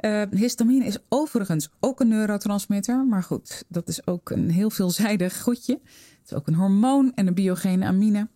Uh, 0.00 0.22
histamine 0.30 0.84
is 0.84 0.98
overigens 1.08 1.68
ook 1.80 2.00
een 2.00 2.08
neurotransmitter, 2.08 3.06
maar 3.06 3.22
goed, 3.22 3.64
dat 3.68 3.88
is 3.88 4.06
ook 4.06 4.30
een 4.30 4.50
heel 4.50 4.70
veelzijdig 4.70 5.40
goedje. 5.42 5.80
Het 5.82 6.30
is 6.30 6.34
ook 6.34 6.46
een 6.46 6.54
hormoon 6.54 7.12
en 7.14 7.26
een 7.26 7.34
biogene 7.34 7.84
amine. 7.84 8.28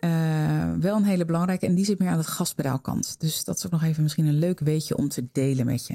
Uh, 0.00 0.72
wel 0.80 0.96
een 0.96 1.04
hele 1.04 1.24
belangrijke 1.24 1.66
en 1.66 1.74
die 1.74 1.84
zit 1.84 1.98
meer 1.98 2.08
aan 2.08 2.18
het 2.18 2.26
gaspedaalkant. 2.26 3.20
Dus 3.20 3.44
dat 3.44 3.56
is 3.56 3.66
ook 3.66 3.72
nog 3.72 3.82
even 3.82 4.02
misschien 4.02 4.26
een 4.26 4.38
leuk 4.38 4.60
weetje 4.60 4.96
om 4.96 5.08
te 5.08 5.26
delen 5.32 5.66
met 5.66 5.86
je. 5.86 5.94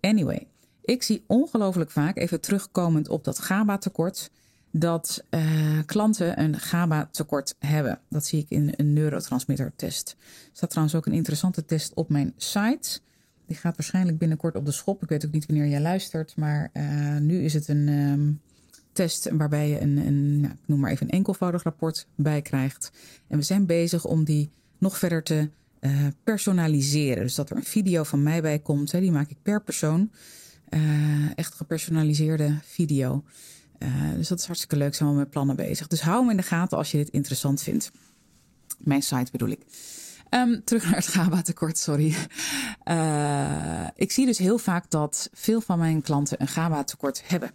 Anyway, 0.00 0.46
ik 0.82 1.02
zie 1.02 1.24
ongelooflijk 1.26 1.90
vaak, 1.90 2.16
even 2.16 2.40
terugkomend 2.40 3.08
op 3.08 3.24
dat 3.24 3.38
GABA-tekort, 3.38 4.30
dat 4.76 5.24
uh, 5.30 5.78
klanten 5.86 6.40
een 6.40 6.58
GABA-tekort 6.58 7.54
hebben. 7.58 8.00
Dat 8.08 8.26
zie 8.26 8.40
ik 8.40 8.46
in 8.48 8.72
een 8.76 8.92
neurotransmitter-test. 8.92 10.16
Er 10.18 10.50
staat 10.52 10.70
trouwens 10.70 10.96
ook 10.96 11.06
een 11.06 11.12
interessante 11.12 11.64
test 11.64 11.94
op 11.94 12.08
mijn 12.08 12.32
site. 12.36 13.00
Die 13.46 13.56
gaat 13.56 13.76
waarschijnlijk 13.76 14.18
binnenkort 14.18 14.56
op 14.56 14.66
de 14.66 14.72
schop. 14.72 15.02
Ik 15.02 15.08
weet 15.08 15.26
ook 15.26 15.32
niet 15.32 15.46
wanneer 15.46 15.66
jij 15.66 15.80
luistert, 15.80 16.36
maar 16.36 16.70
uh, 16.72 17.16
nu 17.16 17.44
is 17.44 17.54
het 17.54 17.68
een 17.68 17.88
um, 17.88 18.40
test 18.92 19.30
waarbij 19.30 19.68
je 19.68 19.80
een, 19.80 19.96
een 19.96 20.44
ik 20.44 20.66
noem 20.66 20.80
maar 20.80 20.90
even 20.90 21.06
een 21.06 21.12
enkelvoudig 21.12 21.62
rapport 21.62 22.06
bij 22.14 22.42
krijgt. 22.42 22.90
En 23.28 23.38
we 23.38 23.44
zijn 23.44 23.66
bezig 23.66 24.04
om 24.04 24.24
die 24.24 24.50
nog 24.78 24.98
verder 24.98 25.22
te 25.22 25.50
uh, 25.80 26.06
personaliseren. 26.24 27.22
Dus 27.22 27.34
dat 27.34 27.50
er 27.50 27.56
een 27.56 27.64
video 27.64 28.02
van 28.02 28.22
mij 28.22 28.42
bij 28.42 28.58
komt, 28.58 28.92
hè, 28.92 29.00
die 29.00 29.12
maak 29.12 29.30
ik 29.30 29.42
per 29.42 29.62
persoon. 29.62 30.10
Echt 31.34 31.54
gepersonaliseerde 31.54 32.58
video. 32.62 33.24
Uh, 33.84 34.14
dus 34.14 34.28
dat 34.28 34.38
is 34.38 34.46
hartstikke 34.46 34.76
leuk. 34.76 34.94
Zijn 34.94 35.08
we 35.08 35.14
met 35.14 35.30
plannen 35.30 35.56
bezig. 35.56 35.86
Dus 35.86 36.00
hou 36.00 36.20
hem 36.20 36.30
in 36.30 36.36
de 36.36 36.42
gaten 36.42 36.78
als 36.78 36.90
je 36.90 36.96
dit 36.96 37.08
interessant 37.08 37.62
vindt. 37.62 37.90
Mijn 38.78 39.02
site 39.02 39.30
bedoel 39.30 39.48
ik. 39.48 39.60
Um, 40.30 40.64
terug 40.64 40.84
naar 40.84 40.94
het 40.94 41.06
GABA-tekort, 41.06 41.78
sorry. 41.78 42.14
Uh, 42.84 43.86
ik 43.94 44.12
zie 44.12 44.26
dus 44.26 44.38
heel 44.38 44.58
vaak 44.58 44.90
dat 44.90 45.28
veel 45.32 45.60
van 45.60 45.78
mijn 45.78 46.02
klanten 46.02 46.40
een 46.40 46.48
GABA-tekort 46.48 47.22
hebben. 47.26 47.50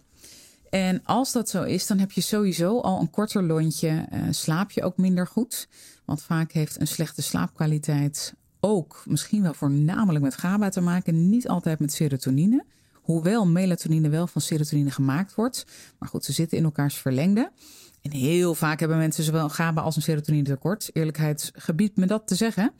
En 0.70 1.04
als 1.04 1.32
dat 1.32 1.48
zo 1.48 1.62
is, 1.62 1.86
dan 1.86 1.98
heb 1.98 2.12
je 2.12 2.20
sowieso 2.20 2.80
al 2.80 3.00
een 3.00 3.10
korter 3.10 3.42
lontje. 3.42 4.06
Uh, 4.12 4.22
slaap 4.30 4.70
je 4.70 4.82
ook 4.82 4.96
minder 4.96 5.26
goed. 5.26 5.68
Want 6.04 6.22
vaak 6.22 6.52
heeft 6.52 6.80
een 6.80 6.86
slechte 6.86 7.22
slaapkwaliteit 7.22 8.34
ook 8.60 9.02
misschien 9.06 9.42
wel 9.42 9.54
voornamelijk 9.54 10.24
met 10.24 10.34
GABA 10.36 10.68
te 10.68 10.80
maken. 10.80 11.30
Niet 11.30 11.48
altijd 11.48 11.78
met 11.78 11.92
serotonine. 11.92 12.64
Hoewel 13.10 13.46
melatonine 13.46 14.08
wel 14.08 14.26
van 14.26 14.40
serotonine 14.40 14.90
gemaakt 14.90 15.34
wordt. 15.34 15.66
Maar 15.98 16.08
goed, 16.08 16.24
ze 16.24 16.32
zitten 16.32 16.58
in 16.58 16.64
elkaars 16.64 16.96
verlengde. 16.96 17.50
En 18.02 18.10
heel 18.10 18.54
vaak 18.54 18.80
hebben 18.80 18.98
mensen 18.98 19.24
zowel 19.24 19.48
GABA 19.48 19.82
als 19.82 19.96
een 19.96 20.02
serotonine 20.02 20.44
tekort. 20.44 20.90
Eerlijkheid 20.92 21.50
gebiedt 21.54 21.96
me 21.96 22.06
dat 22.06 22.26
te 22.26 22.34
zeggen. 22.34 22.72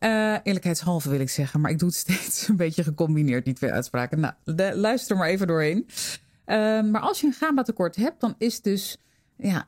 Uh, 0.00 0.36
eerlijkheidshalve 0.42 1.10
wil 1.10 1.20
ik 1.20 1.30
zeggen, 1.30 1.60
maar 1.60 1.70
ik 1.70 1.78
doe 1.78 1.88
het 1.88 1.96
steeds 2.06 2.48
een 2.48 2.56
beetje 2.56 2.82
gecombineerd, 2.82 3.44
die 3.44 3.54
twee 3.54 3.72
uitspraken. 3.72 4.20
Nou, 4.20 4.34
luister 4.74 5.16
maar 5.16 5.28
even 5.28 5.46
doorheen. 5.46 5.86
Uh, 5.86 6.82
maar 6.82 7.00
als 7.00 7.20
je 7.20 7.26
een 7.26 7.32
GABA-tekort 7.32 7.96
hebt, 7.96 8.20
dan 8.20 8.34
is 8.38 8.60
dus, 8.60 8.98
ja, 9.36 9.66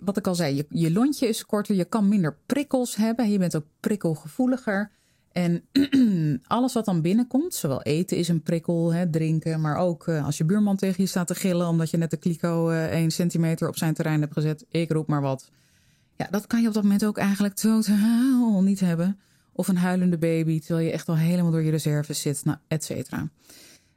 wat 0.00 0.16
ik 0.16 0.26
al 0.26 0.34
zei, 0.34 0.56
je, 0.56 0.66
je 0.68 0.92
lontje 0.92 1.28
is 1.28 1.46
korter, 1.46 1.74
je 1.74 1.84
kan 1.84 2.08
minder 2.08 2.36
prikkels 2.46 2.96
hebben, 2.96 3.30
je 3.30 3.38
bent 3.38 3.56
ook 3.56 3.66
prikkelgevoeliger. 3.80 4.90
En 5.34 5.64
alles 6.46 6.72
wat 6.72 6.84
dan 6.84 7.00
binnenkomt, 7.00 7.54
zowel 7.54 7.82
eten 7.82 8.16
is 8.16 8.28
een 8.28 8.42
prikkel, 8.42 8.92
hè, 8.92 9.10
drinken, 9.10 9.60
maar 9.60 9.76
ook 9.76 10.06
uh, 10.06 10.24
als 10.24 10.38
je 10.38 10.44
buurman 10.44 10.76
tegen 10.76 11.02
je 11.02 11.08
staat 11.08 11.26
te 11.26 11.34
gillen 11.34 11.68
omdat 11.68 11.90
je 11.90 11.96
net 11.96 12.10
de 12.10 12.16
kliko 12.16 12.70
uh, 12.70 12.92
1 12.92 13.10
centimeter 13.10 13.68
op 13.68 13.76
zijn 13.76 13.94
terrein 13.94 14.20
hebt 14.20 14.32
gezet, 14.32 14.64
ik 14.68 14.92
roep 14.92 15.08
maar 15.08 15.20
wat. 15.20 15.50
Ja, 16.16 16.28
dat 16.30 16.46
kan 16.46 16.62
je 16.62 16.68
op 16.68 16.74
dat 16.74 16.82
moment 16.82 17.04
ook 17.04 17.18
eigenlijk 17.18 17.54
totaal 17.54 18.62
niet 18.62 18.80
hebben. 18.80 19.18
Of 19.52 19.68
een 19.68 19.76
huilende 19.76 20.18
baby, 20.18 20.60
terwijl 20.60 20.86
je 20.86 20.92
echt 20.92 21.08
al 21.08 21.16
helemaal 21.16 21.50
door 21.50 21.62
je 21.62 21.70
reserves 21.70 22.20
zit, 22.20 22.44
nou, 22.44 22.58
et 22.68 22.84
cetera. 22.84 23.28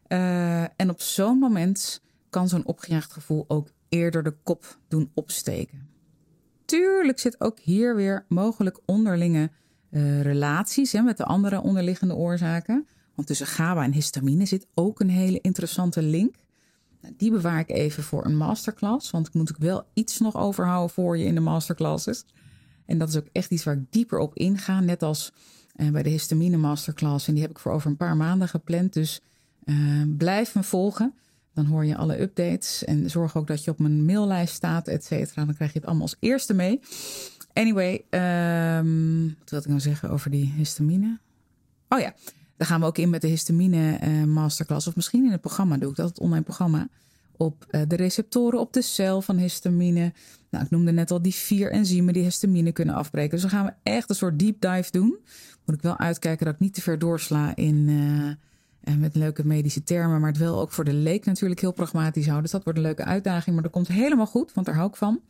Uh, 0.07 0.61
en 0.61 0.89
op 0.89 1.01
zo'n 1.01 1.37
moment 1.37 2.01
kan 2.29 2.49
zo'n 2.49 2.65
opgejaagd 2.65 3.13
gevoel 3.13 3.45
ook 3.47 3.69
eerder 3.89 4.23
de 4.23 4.35
kop 4.43 4.77
doen 4.87 5.11
opsteken. 5.13 5.89
Tuurlijk 6.65 7.19
zit 7.19 7.41
ook 7.41 7.59
hier 7.59 7.95
weer 7.95 8.25
mogelijk 8.27 8.79
onderlinge 8.85 9.49
uh, 9.97 10.21
relaties 10.21 10.91
hè, 10.91 11.01
met 11.01 11.17
de 11.17 11.25
andere 11.25 11.61
onderliggende 11.61 12.15
oorzaken. 12.15 12.87
Want 13.15 13.27
tussen 13.27 13.47
GABA 13.47 13.83
en 13.83 13.93
histamine 13.93 14.45
zit 14.45 14.67
ook 14.73 14.99
een 14.99 15.09
hele 15.09 15.41
interessante 15.41 16.01
link. 16.01 16.35
Nou, 17.01 17.13
die 17.17 17.31
bewaar 17.31 17.59
ik 17.59 17.69
even 17.69 18.03
voor 18.03 18.25
een 18.25 18.37
masterclass, 18.37 19.11
want 19.11 19.27
ik 19.27 19.33
moet 19.33 19.51
ook 19.51 19.61
wel 19.61 19.83
iets 19.93 20.19
nog 20.19 20.35
overhouden 20.35 20.93
voor 20.93 21.17
je 21.17 21.25
in 21.25 21.35
de 21.35 21.41
masterclasses. 21.41 22.25
En 22.85 22.97
dat 22.97 23.09
is 23.09 23.17
ook 23.17 23.27
echt 23.31 23.51
iets 23.51 23.63
waar 23.63 23.75
ik 23.75 23.91
dieper 23.91 24.19
op 24.19 24.35
inga, 24.35 24.79
net 24.79 25.03
als 25.03 25.33
uh, 25.75 25.89
bij 25.89 26.03
de 26.03 26.09
histamine 26.09 26.57
masterclass. 26.57 27.27
En 27.27 27.33
die 27.33 27.41
heb 27.41 27.51
ik 27.51 27.59
voor 27.59 27.71
over 27.71 27.89
een 27.89 27.97
paar 27.97 28.17
maanden 28.17 28.47
gepland, 28.47 28.93
dus 28.93 29.21
uh, 29.65 30.03
blijf 30.17 30.55
me 30.55 30.63
volgen. 30.63 31.13
Dan 31.53 31.65
hoor 31.65 31.85
je 31.85 31.97
alle 31.97 32.21
updates 32.21 32.83
en 32.83 33.09
zorg 33.09 33.35
ook 33.35 33.47
dat 33.47 33.63
je 33.63 33.71
op 33.71 33.79
mijn 33.79 34.05
maillijst 34.05 34.53
staat, 34.53 34.87
et 34.87 35.05
cetera. 35.05 35.45
Dan 35.45 35.55
krijg 35.55 35.73
je 35.73 35.77
het 35.77 35.87
allemaal 35.87 36.05
als 36.05 36.15
eerste 36.19 36.53
mee. 36.53 36.79
Anyway, 37.57 38.05
um, 38.09 39.35
wat 39.39 39.49
wil 39.49 39.59
ik 39.59 39.67
nou 39.67 39.79
zeggen 39.79 40.09
over 40.09 40.31
die 40.31 40.53
histamine? 40.55 41.19
Oh 41.89 41.99
ja, 41.99 42.13
daar 42.57 42.67
gaan 42.67 42.79
we 42.79 42.85
ook 42.85 42.97
in 42.97 43.09
met 43.09 43.21
de 43.21 43.27
histamine 43.27 43.99
uh, 44.03 44.23
masterclass. 44.23 44.87
Of 44.87 44.95
misschien 44.95 45.25
in 45.25 45.31
het 45.31 45.41
programma 45.41 45.77
doe 45.77 45.89
ik 45.89 45.95
dat, 45.95 46.09
het 46.09 46.19
online 46.19 46.43
programma. 46.43 46.87
Op 47.37 47.65
uh, 47.71 47.81
de 47.87 47.95
receptoren 47.95 48.59
op 48.59 48.73
de 48.73 48.81
cel 48.81 49.21
van 49.21 49.37
histamine. 49.37 50.13
Nou, 50.49 50.65
ik 50.65 50.69
noemde 50.69 50.91
net 50.91 51.11
al 51.11 51.21
die 51.21 51.33
vier 51.33 51.71
enzymen 51.71 52.13
die 52.13 52.23
histamine 52.23 52.71
kunnen 52.71 52.95
afbreken. 52.95 53.31
Dus 53.31 53.41
dan 53.41 53.49
gaan 53.49 53.65
we 53.65 53.73
echt 53.83 54.09
een 54.09 54.15
soort 54.15 54.39
deep 54.39 54.61
dive 54.61 54.91
doen. 54.91 55.17
Moet 55.65 55.75
ik 55.75 55.81
wel 55.81 55.97
uitkijken 55.97 56.45
dat 56.45 56.53
ik 56.53 56.59
niet 56.59 56.73
te 56.73 56.81
ver 56.81 56.99
doorsla 56.99 57.55
in... 57.55 57.75
Uh, 57.87 58.31
met 58.97 59.15
leuke 59.15 59.45
medische 59.45 59.83
termen, 59.83 60.19
maar 60.19 60.29
het 60.29 60.39
wel 60.39 60.59
ook 60.59 60.71
voor 60.71 60.83
de 60.83 60.93
leek 60.93 61.25
natuurlijk 61.25 61.61
heel 61.61 61.71
pragmatisch 61.71 62.23
houden. 62.23 62.43
Dus 62.43 62.51
dat 62.51 62.63
wordt 62.63 62.79
een 62.79 62.85
leuke 62.85 63.03
uitdaging, 63.03 63.55
maar 63.55 63.63
dat 63.63 63.71
komt 63.71 63.87
helemaal 63.87 64.25
goed, 64.25 64.53
want 64.53 64.65
daar 64.65 64.75
hou 64.75 64.89
ik 64.89 64.95
van. 64.95 65.21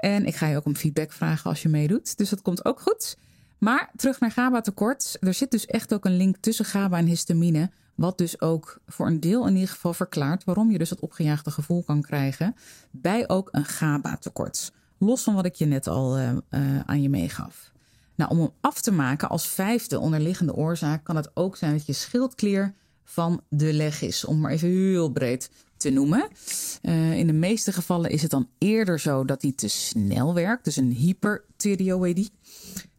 En 0.00 0.26
ik 0.26 0.34
ga 0.34 0.46
je 0.46 0.56
ook 0.56 0.64
om 0.64 0.76
feedback 0.76 1.12
vragen 1.12 1.50
als 1.50 1.62
je 1.62 1.68
meedoet. 1.68 2.16
Dus 2.16 2.30
dat 2.30 2.42
komt 2.42 2.64
ook 2.64 2.80
goed. 2.80 3.16
Maar 3.58 3.90
terug 3.96 4.20
naar 4.20 4.30
GABA-tekort. 4.30 5.16
Er 5.20 5.34
zit 5.34 5.50
dus 5.50 5.66
echt 5.66 5.94
ook 5.94 6.04
een 6.04 6.16
link 6.16 6.36
tussen 6.36 6.64
GABA 6.64 6.98
en 6.98 7.06
histamine. 7.06 7.70
Wat 7.94 8.18
dus 8.18 8.40
ook 8.40 8.80
voor 8.86 9.06
een 9.06 9.20
deel 9.20 9.46
in 9.46 9.54
ieder 9.54 9.68
geval 9.68 9.94
verklaart 9.94 10.44
waarom 10.44 10.70
je 10.70 10.78
dus 10.78 10.88
dat 10.88 11.00
opgejaagde 11.00 11.50
gevoel 11.50 11.82
kan 11.82 12.02
krijgen. 12.02 12.54
Bij 12.90 13.28
ook 13.28 13.48
een 13.52 13.64
GABA-tekort. 13.64 14.72
Los 14.98 15.22
van 15.22 15.34
wat 15.34 15.44
ik 15.44 15.54
je 15.54 15.66
net 15.66 15.86
al 15.86 16.18
uh, 16.18 16.32
uh, 16.50 16.80
aan 16.86 17.02
je 17.02 17.08
meegaf. 17.08 17.72
Nou, 18.14 18.30
om 18.30 18.38
hem 18.38 18.50
af 18.60 18.80
te 18.80 18.92
maken 18.92 19.28
als 19.28 19.46
vijfde 19.46 19.98
onderliggende 19.98 20.54
oorzaak 20.54 21.04
kan 21.04 21.16
het 21.16 21.30
ook 21.34 21.56
zijn 21.56 21.72
dat 21.72 21.86
je 21.86 21.92
schildklier 21.92 22.74
van 23.04 23.42
de 23.48 23.72
leg 23.72 24.02
is. 24.02 24.24
Om 24.24 24.40
maar 24.40 24.50
even 24.50 24.68
heel 24.68 25.10
breed 25.10 25.50
te 25.80 25.90
noemen. 25.90 26.28
Uh, 26.82 27.18
in 27.18 27.26
de 27.26 27.32
meeste 27.32 27.72
gevallen 27.72 28.10
is 28.10 28.22
het 28.22 28.30
dan 28.30 28.48
eerder 28.58 29.00
zo 29.00 29.24
dat 29.24 29.40
die 29.40 29.54
te 29.54 29.68
snel 29.68 30.34
werkt, 30.34 30.64
dus 30.64 30.76
een 30.76 30.90
hyperthyreoïdie. 30.90 32.30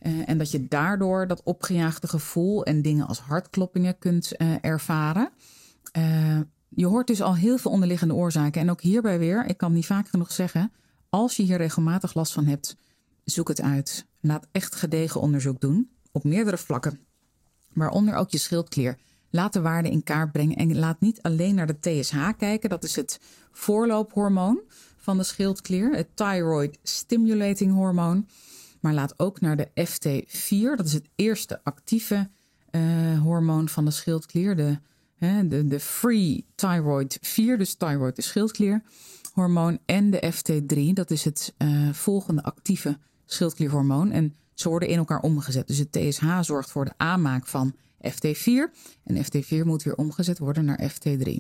Uh, 0.02 0.30
en 0.30 0.38
dat 0.38 0.52
je 0.52 0.68
daardoor 0.68 1.28
dat 1.28 1.44
opgejaagde 1.44 2.08
gevoel 2.08 2.66
en 2.66 2.82
dingen 2.82 3.08
als 3.08 3.20
hartkloppingen 3.20 3.98
kunt 3.98 4.32
uh, 4.38 4.56
ervaren. 4.62 5.30
je 6.70 6.86
hoort 6.86 7.08
dus 7.08 7.22
al 7.22 7.36
heel 7.36 7.58
veel 7.58 7.72
onderliggende 7.72 8.14
oorzaken. 8.14 8.62
En 8.62 8.70
ook 8.70 8.82
hierbij 8.82 9.20
weer, 9.20 9.46
ik 9.46 9.58
kan 9.58 9.74
niet 9.74 9.86
vaak 9.86 10.10
genoeg 10.10 10.32
zeggen, 10.32 10.72
als 11.10 11.36
je 11.36 11.44
hier 11.44 11.58
regelmatig 11.58 12.14
last 12.14 12.34
van 12.34 12.46
hebt, 12.46 12.76
zoek 13.24 13.48
het 13.48 13.62
uit. 13.62 14.06
Laat 14.20 14.48
echt 14.52 14.76
gedegen 14.76 15.22
onderzoek 15.22 15.62
doen 15.62 15.90
op 16.12 16.24
meerdere 16.24 16.58
vlakken, 16.58 17.00
waaronder 17.74 18.16
ook 18.16 18.30
je 18.30 18.38
schildklier. 18.38 18.98
Laat 19.32 19.54
de 19.54 19.62
waarde 19.62 19.90
in 19.90 20.04
kaart 20.04 20.32
brengen 20.32 20.56
en 20.56 20.80
laat 20.80 21.00
niet 21.02 21.22
alleen 21.22 21.56
naar 21.56 21.68
de 21.68 21.80
TSH 21.80 22.30
kijken. 22.38 22.70
Dat 22.70 22.84
is 22.84 22.96
het 22.96 23.20
voorloophormoon 23.52 24.62
van 24.98 25.18
de 25.18 25.24
schildklier, 25.24 25.96
het 25.96 26.08
thyroid 26.14 26.80
stimulating 26.84 27.74
hormoon. 27.74 28.28
Maar 28.80 28.94
laat 28.94 29.20
ook 29.20 29.42
naar 29.42 29.58
de 29.58 29.68
FT4, 29.68 30.76
dat 30.76 30.86
is 30.86 30.94
het 30.94 31.10
eerste 31.16 31.64
actieve 31.64 32.30
uh, 32.72 33.22
hormoon 33.22 33.70
van 33.70 33.86
de 33.86 33.92
schildklier. 33.92 34.56
De, 34.56 34.80
hè, 35.16 35.48
de, 35.48 35.68
de 35.68 35.80
free 35.80 36.46
thyroid 36.56 37.18
4, 37.22 37.58
dus 37.58 37.76
thyroid 37.76 38.16
de 38.16 38.22
schildklierhormoon. 38.22 39.80
En 39.86 40.10
de 40.10 40.34
FT3, 40.34 40.94
dat 40.94 41.12
is 41.12 41.24
het 41.24 41.54
uh, 41.58 41.94
volgende 41.94 42.44
actieve 42.44 42.98
schildklierhormoon. 43.26 44.12
En 44.12 44.36
ze 44.54 44.70
worden 44.70 44.90
in 44.90 44.98
elkaar 44.98 45.22
omgezet. 45.22 45.68
Dus 45.68 45.78
het 45.78 45.92
TSH 45.92 46.40
zorgt 46.42 46.72
voor 46.72 46.86
de 46.86 46.94
aanmaak 46.98 47.48
van 47.48 47.76
FT4. 48.08 48.74
En 49.04 49.26
FT4 49.26 49.66
moet 49.66 49.84
weer 49.84 49.96
omgezet 49.96 50.40
worden 50.40 50.66
naar 50.66 50.92
FT3. 50.92 51.40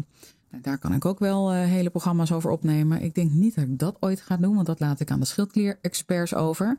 Nou, 0.51 0.63
daar 0.63 0.77
kan 0.77 0.93
ik 0.93 1.05
ook 1.05 1.19
wel 1.19 1.53
uh, 1.53 1.59
hele 1.59 1.89
programma's 1.89 2.31
over 2.31 2.51
opnemen. 2.51 3.01
Ik 3.01 3.15
denk 3.15 3.31
niet 3.31 3.55
dat 3.55 3.63
ik 3.63 3.79
dat 3.79 3.97
ooit 3.99 4.21
ga 4.21 4.37
doen, 4.37 4.55
want 4.55 4.67
dat 4.67 4.79
laat 4.79 4.99
ik 4.99 5.11
aan 5.11 5.19
de 5.19 5.25
schildklier-experts 5.25 6.35
over. 6.35 6.77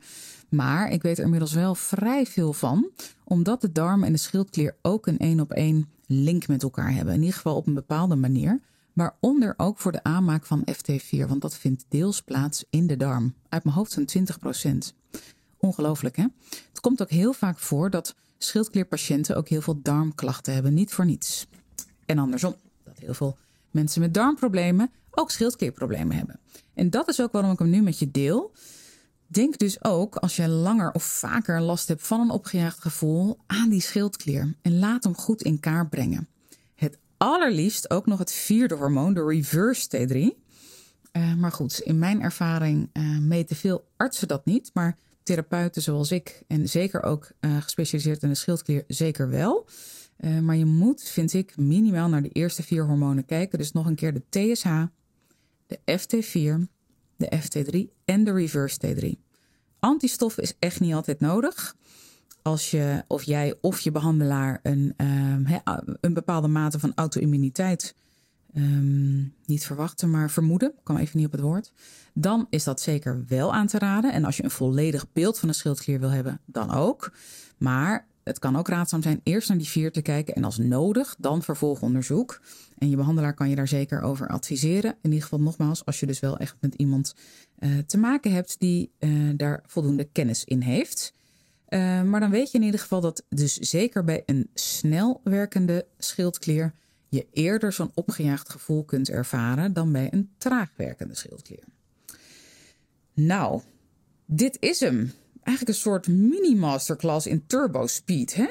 Maar 0.49 0.91
ik 0.91 1.03
weet 1.03 1.19
er 1.19 1.25
inmiddels 1.25 1.53
wel 1.53 1.75
vrij 1.75 2.27
veel 2.27 2.53
van, 2.53 2.91
omdat 3.25 3.61
de 3.61 3.73
darm 3.73 4.05
en 4.05 4.13
de 4.13 4.19
schildklier 4.19 4.77
ook 4.83 5.07
een 5.07 5.19
één 5.19 5.41
op 5.41 5.53
één 5.53 5.89
link 6.07 6.49
met 6.49 6.63
elkaar 6.63 6.93
hebben. 6.95 7.15
In 7.15 7.21
ieder 7.21 7.37
geval 7.37 7.57
op 7.57 7.67
een 7.67 7.75
bepaalde 7.75 8.17
manier. 8.17 8.61
Waaronder 8.93 9.55
ook 9.57 9.79
voor 9.79 9.93
de 9.93 10.03
aanmaak 10.03 10.47
van 10.47 10.67
FT4, 10.71 11.29
want 11.29 11.41
dat 11.41 11.57
vindt 11.57 11.85
deels 11.89 12.23
plaats 12.23 12.65
in 12.71 12.87
de 12.87 12.97
darm. 12.97 13.35
Uit 13.49 13.65
mijn 13.65 13.77
hoofd 13.77 13.93
zo'n 13.93 14.09
20%. 14.93 14.97
Ongelooflijk, 15.57 16.17
hè? 16.17 16.27
Het 16.69 16.81
komt 16.81 17.03
ook 17.03 17.11
heel 17.11 17.33
vaak 17.33 17.59
voor 17.59 17.91
dat 17.91 18.15
schildklierpatiënten 18.45 19.37
ook 19.37 19.49
heel 19.49 19.61
veel 19.61 19.81
darmklachten 19.83 20.55
hebben, 20.55 20.75
niet 20.75 20.93
voor 20.93 21.05
niets. 21.05 21.47
En 22.07 22.19
andersom, 22.19 22.55
dat 22.85 22.99
heel 22.99 23.15
veel 23.15 23.37
mensen 23.71 24.01
met 24.01 24.15
darmproblemen 24.15 24.91
ook 25.11 25.31
schildklierproblemen 25.31 26.17
hebben. 26.17 26.41
En 26.75 26.91
dat 26.91 27.09
is 27.09 27.21
ook 27.21 27.33
waarom 27.33 27.53
ik 27.53 27.59
hem 27.59 27.71
nu 27.71 27.83
met 27.83 27.99
je 27.99 28.11
deel. 28.11 28.53
Denk 29.27 29.59
dus 29.59 29.85
ook, 29.85 30.17
als 30.17 30.37
je 30.37 30.49
langer 30.49 30.93
of 30.93 31.03
vaker 31.03 31.61
last 31.61 31.89
hebt 31.89 32.07
van 32.07 32.21
een 32.21 32.31
opgejaagd 32.31 32.81
gevoel, 32.81 33.39
aan 33.47 33.69
die 33.69 33.81
schildklier. 33.81 34.55
En 34.63 34.79
laat 34.79 35.05
hem 35.05 35.17
goed 35.17 35.43
in 35.43 35.61
kaart 35.61 35.91
brengen. 35.91 36.29
Het 36.75 36.99
allerliefst 37.17 37.91
ook 37.91 38.07
nog 38.07 38.19
het 38.19 38.33
vierde 38.33 38.75
hormoon, 38.75 39.15
de 39.15 39.25
reverse 39.25 39.89
T3. 39.89 40.41
Uh, 41.13 41.35
maar 41.35 41.53
goed, 41.53 41.81
in 41.81 41.99
mijn 41.99 42.23
ervaring 42.23 42.91
uh, 42.93 43.19
meten 43.19 43.57
veel 43.57 43.85
artsen 43.97 44.29
dat 44.29 44.45
niet. 44.45 44.71
Maar 44.75 44.97
therapeuten 45.23 45.83
zoals 45.83 46.11
ik, 46.11 46.43
en 46.47 46.69
zeker 46.69 47.03
ook 47.03 47.31
uh, 47.41 47.57
gespecialiseerd 47.63 48.23
in 48.23 48.29
de 48.29 48.35
schildklier, 48.35 48.85
zeker 48.87 49.29
wel. 49.29 49.67
Uh, 50.19 50.39
maar 50.39 50.57
je 50.57 50.65
moet, 50.65 51.03
vind 51.03 51.33
ik, 51.33 51.57
minimaal 51.57 52.09
naar 52.09 52.23
de 52.23 52.29
eerste 52.29 52.63
vier 52.63 52.87
hormonen 52.87 53.25
kijken. 53.25 53.59
Dus 53.59 53.73
nog 53.73 53.87
een 53.87 53.95
keer 53.95 54.13
de 54.13 54.23
TSH, 54.29 54.85
de 55.67 55.79
FT4, 55.79 56.71
de 57.17 57.33
FT3 57.43 57.95
en 58.05 58.25
de 58.25 58.33
reverse 58.33 58.79
T3. 58.87 59.31
Antistoffen 59.79 60.43
is 60.43 60.55
echt 60.59 60.81
niet 60.81 60.95
altijd 60.95 61.21
nodig. 61.21 61.77
Als 62.43 62.71
je 62.71 63.05
of 63.09 63.23
jij 63.23 63.55
of 63.61 63.81
je 63.81 63.91
behandelaar 63.91 64.61
een, 64.63 64.95
uh, 64.97 65.79
een 66.01 66.15
bepaalde 66.15 66.49
mate 66.49 66.79
van 66.79 66.93
auto-immuniteit 66.95 67.95
um, 68.57 69.35
niet 69.47 69.67
verwachten, 69.67 70.11
maar 70.11 70.31
vermoeden, 70.31 70.69
ik 70.69 70.85
kwam 70.85 70.97
even 70.97 71.17
niet 71.17 71.27
op 71.27 71.33
het 71.33 71.41
woord, 71.41 71.73
dan 72.15 72.47
is 72.51 72.65
dat 72.65 72.81
zeker 72.81 73.25
wel 73.29 73.55
aan 73.55 73.67
te 73.67 73.79
raden. 73.79 74.13
En 74.13 74.25
als 74.25 74.37
je 74.37 74.45
een 74.45 74.51
volledig 74.51 75.13
beeld 75.13 75.39
van 75.39 75.49
een 75.49 75.55
schildklier 75.55 76.01
wil 76.01 76.11
hebben, 76.11 76.41
dan 76.45 76.71
ook. 76.71 77.13
Maar 77.59 78.07
het 78.25 78.39
kan 78.39 78.57
ook 78.57 78.69
raadzaam 78.69 79.03
zijn 79.03 79.21
eerst 79.23 79.49
naar 79.49 79.59
die 79.59 79.69
vier 79.69 79.93
te 79.93 80.03
kijken 80.03 80.35
en 80.35 80.45
als 80.45 80.59
nodig 80.59 81.15
dan 81.19 81.43
vervolgonderzoek. 81.43 82.41
En 82.79 82.91
je 82.91 82.97
behandelaar 82.97 83.35
kan 83.35 83.49
je 83.49 83.57
daar 83.57 83.69
zeker 83.69 84.03
over 84.03 84.29
adviseren. 84.29 84.91
In 84.91 85.11
ieder 85.11 85.23
geval 85.23 85.41
nogmaals, 85.41 85.85
als 85.85 86.01
je 86.01 86.07
dus 86.07 86.21
wel 86.21 86.39
echt 86.39 86.57
met 86.61 86.75
iemand 86.75 87.15
uh, 87.59 87.79
te 87.79 87.99
maken 87.99 88.33
hebt 88.33 88.57
die 88.59 88.91
uh, 88.99 89.31
daar 89.37 89.63
voldoende 89.67 90.09
kennis 90.13 90.45
in 90.45 90.61
heeft. 90.61 91.13
Uh, 91.69 92.03
maar 92.03 92.21
dan 92.21 92.31
weet 92.31 92.51
je 92.51 92.59
in 92.59 92.65
ieder 92.65 92.81
geval 92.81 93.01
dat 93.01 93.25
dus 93.29 93.57
zeker 93.57 94.05
bij 94.05 94.23
een 94.27 94.51
snel 94.55 95.21
werkende 95.25 95.87
schildklier 95.99 96.75
je 97.13 97.27
eerder 97.33 97.73
zo'n 97.73 97.91
opgejaagd 97.95 98.49
gevoel 98.49 98.85
kunt 98.85 99.09
ervaren 99.09 99.73
dan 99.73 99.93
bij 99.93 100.09
een 100.11 100.31
traag 100.39 100.71
werkende 100.77 101.15
schildklier. 101.15 101.65
Nou, 103.15 103.61
dit 104.27 104.57
is 104.61 104.81
hem. 104.81 105.13
eigenlijk 105.43 105.77
een 105.77 105.83
soort 105.83 106.09
mini-masterclass 106.09 107.27
in 107.27 107.47
turbo 107.47 107.87
speed, 107.87 108.35
hè? 108.35 108.47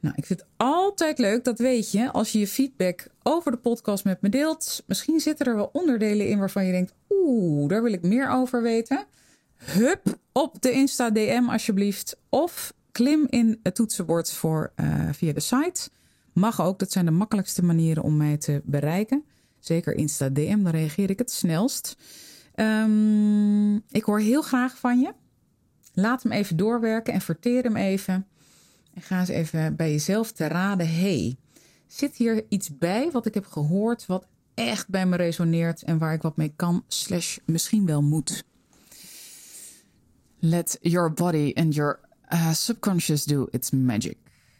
Nou, 0.00 0.14
ik 0.16 0.26
vind 0.26 0.40
het 0.40 0.48
altijd 0.56 1.18
leuk, 1.18 1.44
dat 1.44 1.58
weet 1.58 1.90
je, 1.90 2.12
als 2.12 2.32
je 2.32 2.38
je 2.38 2.48
feedback 2.48 3.06
over 3.22 3.50
de 3.50 3.58
podcast 3.58 4.04
met 4.04 4.20
me 4.20 4.28
deelt. 4.28 4.82
Misschien 4.86 5.20
zitten 5.20 5.46
er 5.46 5.56
wel 5.56 5.70
onderdelen 5.72 6.28
in 6.28 6.38
waarvan 6.38 6.64
je 6.64 6.72
denkt, 6.72 6.94
oeh, 7.08 7.68
daar 7.68 7.82
wil 7.82 7.92
ik 7.92 8.02
meer 8.02 8.30
over 8.30 8.62
weten. 8.62 9.06
Hup 9.56 10.18
op 10.32 10.62
de 10.62 10.70
Insta 10.70 11.10
DM 11.10 11.44
alsjeblieft. 11.48 12.16
Of 12.28 12.74
klim 12.92 13.26
in 13.30 13.60
het 13.62 13.74
toetsenbord 13.74 14.32
voor, 14.32 14.72
uh, 14.76 15.08
via 15.12 15.32
de 15.32 15.40
site. 15.40 15.90
Mag 16.34 16.60
ook, 16.60 16.78
dat 16.78 16.92
zijn 16.92 17.04
de 17.04 17.10
makkelijkste 17.10 17.64
manieren 17.64 18.02
om 18.02 18.16
mij 18.16 18.36
te 18.36 18.62
bereiken. 18.64 19.24
Zeker 19.58 19.94
Insta 19.94 20.28
DM, 20.28 20.62
dan 20.62 20.72
reageer 20.72 21.10
ik 21.10 21.18
het 21.18 21.30
snelst. 21.30 21.96
Um, 22.54 23.74
ik 23.76 24.02
hoor 24.04 24.20
heel 24.20 24.42
graag 24.42 24.78
van 24.78 25.00
je. 25.00 25.12
Laat 25.92 26.22
hem 26.22 26.32
even 26.32 26.56
doorwerken 26.56 27.14
en 27.14 27.20
verteer 27.20 27.62
hem 27.62 27.76
even. 27.76 28.26
En 28.94 29.02
ga 29.02 29.20
eens 29.20 29.28
even 29.28 29.76
bij 29.76 29.90
jezelf 29.90 30.32
te 30.32 30.46
raden. 30.46 30.88
hey, 30.88 31.36
zit 31.86 32.16
hier 32.16 32.44
iets 32.48 32.78
bij 32.78 33.10
wat 33.10 33.26
ik 33.26 33.34
heb 33.34 33.46
gehoord, 33.46 34.06
wat 34.06 34.26
echt 34.54 34.88
bij 34.88 35.06
me 35.06 35.16
resoneert 35.16 35.82
en 35.82 35.98
waar 35.98 36.12
ik 36.12 36.22
wat 36.22 36.36
mee 36.36 36.52
kan, 36.56 36.84
slash 36.88 37.38
misschien 37.44 37.86
wel 37.86 38.02
moet. 38.02 38.44
Let 40.38 40.78
your 40.80 41.12
body 41.12 41.52
and 41.54 41.74
your 41.74 42.00
uh, 42.32 42.52
subconscious 42.52 43.24
do 43.24 43.46
its 43.50 43.70
magic. 43.70 44.23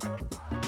Bye. 0.00 0.67